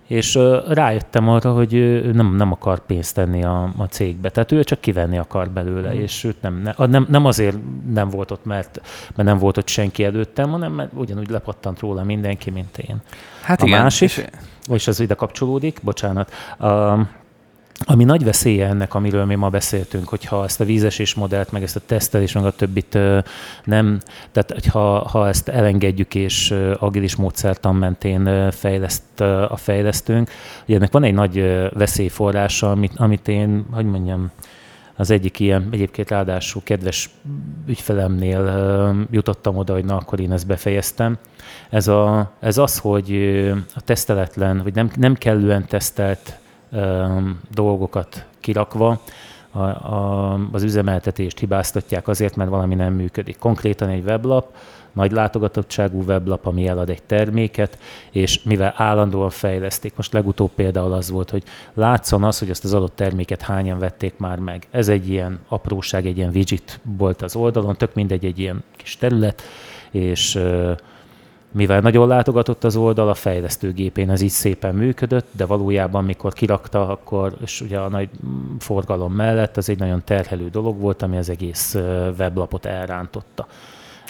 [0.08, 4.30] és rájöttem arra, hogy ő nem, nem akar pénzt tenni a, a cégbe.
[4.30, 5.99] Tehát ő csak kivenni akar belőle, mm.
[5.99, 7.58] és őt nem, nem, nem azért
[7.93, 8.82] nem volt ott, mert,
[9.16, 13.02] mert nem volt ott senki előttem, hanem mert ugyanúgy lepattant róla mindenki, mint én.
[13.41, 14.26] Hát a igen, másik, és...
[14.70, 16.68] és az ide kapcsolódik, bocsánat, a,
[17.86, 21.75] ami nagy veszélye ennek, amiről mi ma beszéltünk, hogyha ezt a vízesés modellt, meg ezt
[21.75, 22.93] a tesztelés, meg a többit
[23.63, 23.99] nem,
[24.32, 30.29] tehát hogyha ha ezt elengedjük és agilis módszertan mentén fejleszt a fejlesztőnk,
[30.65, 34.32] ugye ennek van egy nagy veszélyforrása, amit, amit én, hogy mondjam,
[34.95, 37.09] az egyik ilyen, egyébként ráadásul kedves
[37.67, 41.17] ügyfelemnél jutottam oda, hogy na, akkor én ezt befejeztem.
[41.69, 43.11] Ez, a, ez az, hogy
[43.75, 46.39] a teszteletlen, vagy nem, nem kellően tesztelt
[47.53, 49.01] dolgokat kirakva,
[49.51, 53.38] a, a, az üzemeltetést hibáztatják azért, mert valami nem működik.
[53.39, 54.55] Konkrétan egy weblap,
[54.91, 57.78] nagy látogatottságú weblap, ami elad egy terméket,
[58.11, 59.93] és mivel állandóan fejlesztik.
[59.95, 61.43] Most legutóbb például az volt, hogy
[61.74, 64.67] látszon az, hogy ezt az adott terméket hányan vették már meg.
[64.72, 68.97] Ez egy ilyen apróság, egy ilyen widget volt az oldalon, tök mindegy, egy ilyen kis
[68.97, 69.41] terület,
[69.91, 70.39] és
[71.52, 76.89] mivel nagyon látogatott az oldal, a fejlesztőgépén ez így szépen működött, de valójában, mikor kirakta,
[76.89, 78.10] akkor, és ugye a nagy
[78.60, 81.76] forgalom mellett, az egy nagyon terhelő dolog volt, ami az egész
[82.18, 83.47] weblapot elrántotta.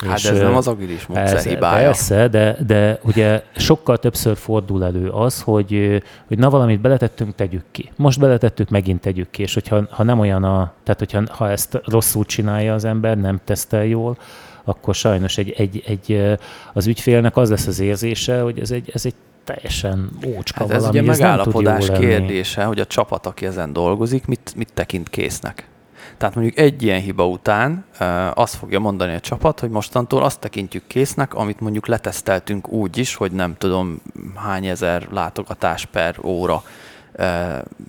[0.08, 1.86] Hát és ez nem az agilis módszer persze, hibája.
[1.86, 7.64] Persze, de, de ugye sokkal többször fordul elő az, hogy, hogy na valamit beletettünk, tegyük
[7.72, 7.92] ki.
[7.96, 9.42] Most beletettük, megint tegyük ki.
[9.42, 13.40] És hogyha ha nem olyan a, tehát hogyha ha ezt rosszul csinálja az ember, nem
[13.44, 14.18] tesztel jól,
[14.64, 16.38] akkor sajnos egy, egy, egy,
[16.74, 20.82] az ügyfélnek az lesz az érzése, hogy ez egy, ez egy teljesen ócska hát ez
[20.82, 21.00] valami.
[21.00, 25.70] ugye megállapodás kérdése, hogy a csapat, aki ezen dolgozik, mit, mit tekint késznek.
[26.18, 27.86] Tehát mondjuk egy ilyen hiba után
[28.34, 33.16] azt fogja mondani a csapat, hogy mostantól azt tekintjük késznek, amit mondjuk leteszteltünk úgy is,
[33.16, 34.02] hogy nem tudom
[34.36, 36.64] hány ezer látogatás per óra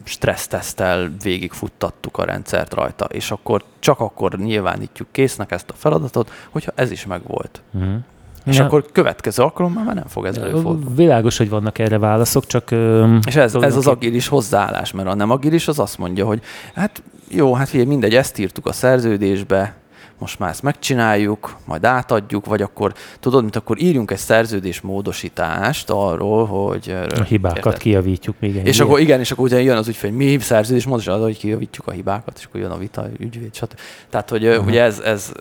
[0.04, 6.72] stressztesztel végigfuttattuk a rendszert rajta, és akkor csak akkor nyilvánítjuk késznek ezt a feladatot, hogyha
[6.74, 7.62] ez is megvolt.
[7.72, 7.94] Uh-huh.
[8.44, 8.64] És ja.
[8.64, 10.96] akkor következő alkalommal már nem fog ez előfordulni.
[10.96, 12.70] Világos, hogy vannak erre válaszok, csak...
[13.26, 16.42] És ez, ez az agilis hozzáállás, mert a nem agilis az azt mondja, hogy
[16.74, 19.74] hát jó, hát figyelj, mindegy, ezt írtuk a szerződésbe,
[20.22, 25.90] most már ezt megcsináljuk, majd átadjuk, vagy akkor tudod, mint akkor írjunk egy szerződés módosítást
[25.90, 26.96] arról, hogy...
[27.14, 27.78] A hibákat érted?
[27.78, 31.18] kijavítjuk még És akkor igen, és akkor ugye jön az ügyfél, hogy mi szerződés módosítás,
[31.18, 33.74] hogy kijavítjuk a hibákat, és akkor jön a vita, ügyvéd, stb.
[34.10, 34.66] Tehát, hogy uh-huh.
[34.66, 35.32] ugye ez, ez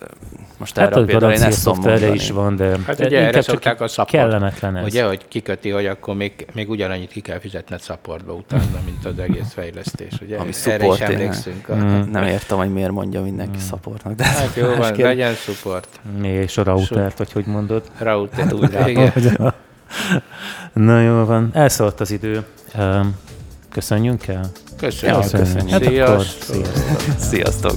[0.58, 3.82] most hát erre a például én ezt tudom is van, de hát ugye erre szokták
[3.82, 4.86] a szaport, kellemetlen ez.
[4.86, 9.20] Ugye, hogy kiköti, hogy akkor még, még ugyanannyit ki kell fizetned szaportba utána, mint az
[9.20, 10.14] egész fejlesztés.
[10.22, 10.38] Ugye?
[10.38, 11.72] Ami erre is emlékszünk.
[11.74, 12.12] Mm.
[12.12, 13.68] Nem értem, hogy miért mondja mindenki mm.
[13.70, 14.16] szaportnak.
[14.16, 15.88] De hát jó van, legyen support.
[16.22, 17.84] És a routert, vagy hogy mondod?
[17.98, 19.54] Router, úgy igen.
[20.74, 22.44] Na jó van, elszaladt az idő.
[23.72, 24.52] Köszönjünk el?
[24.78, 25.24] Köszönjük.
[25.32, 25.70] Ja, köszönjük.
[25.70, 26.24] Hát Sziasztok.
[26.24, 27.18] Sziasztok.
[27.18, 27.74] Sziasztok.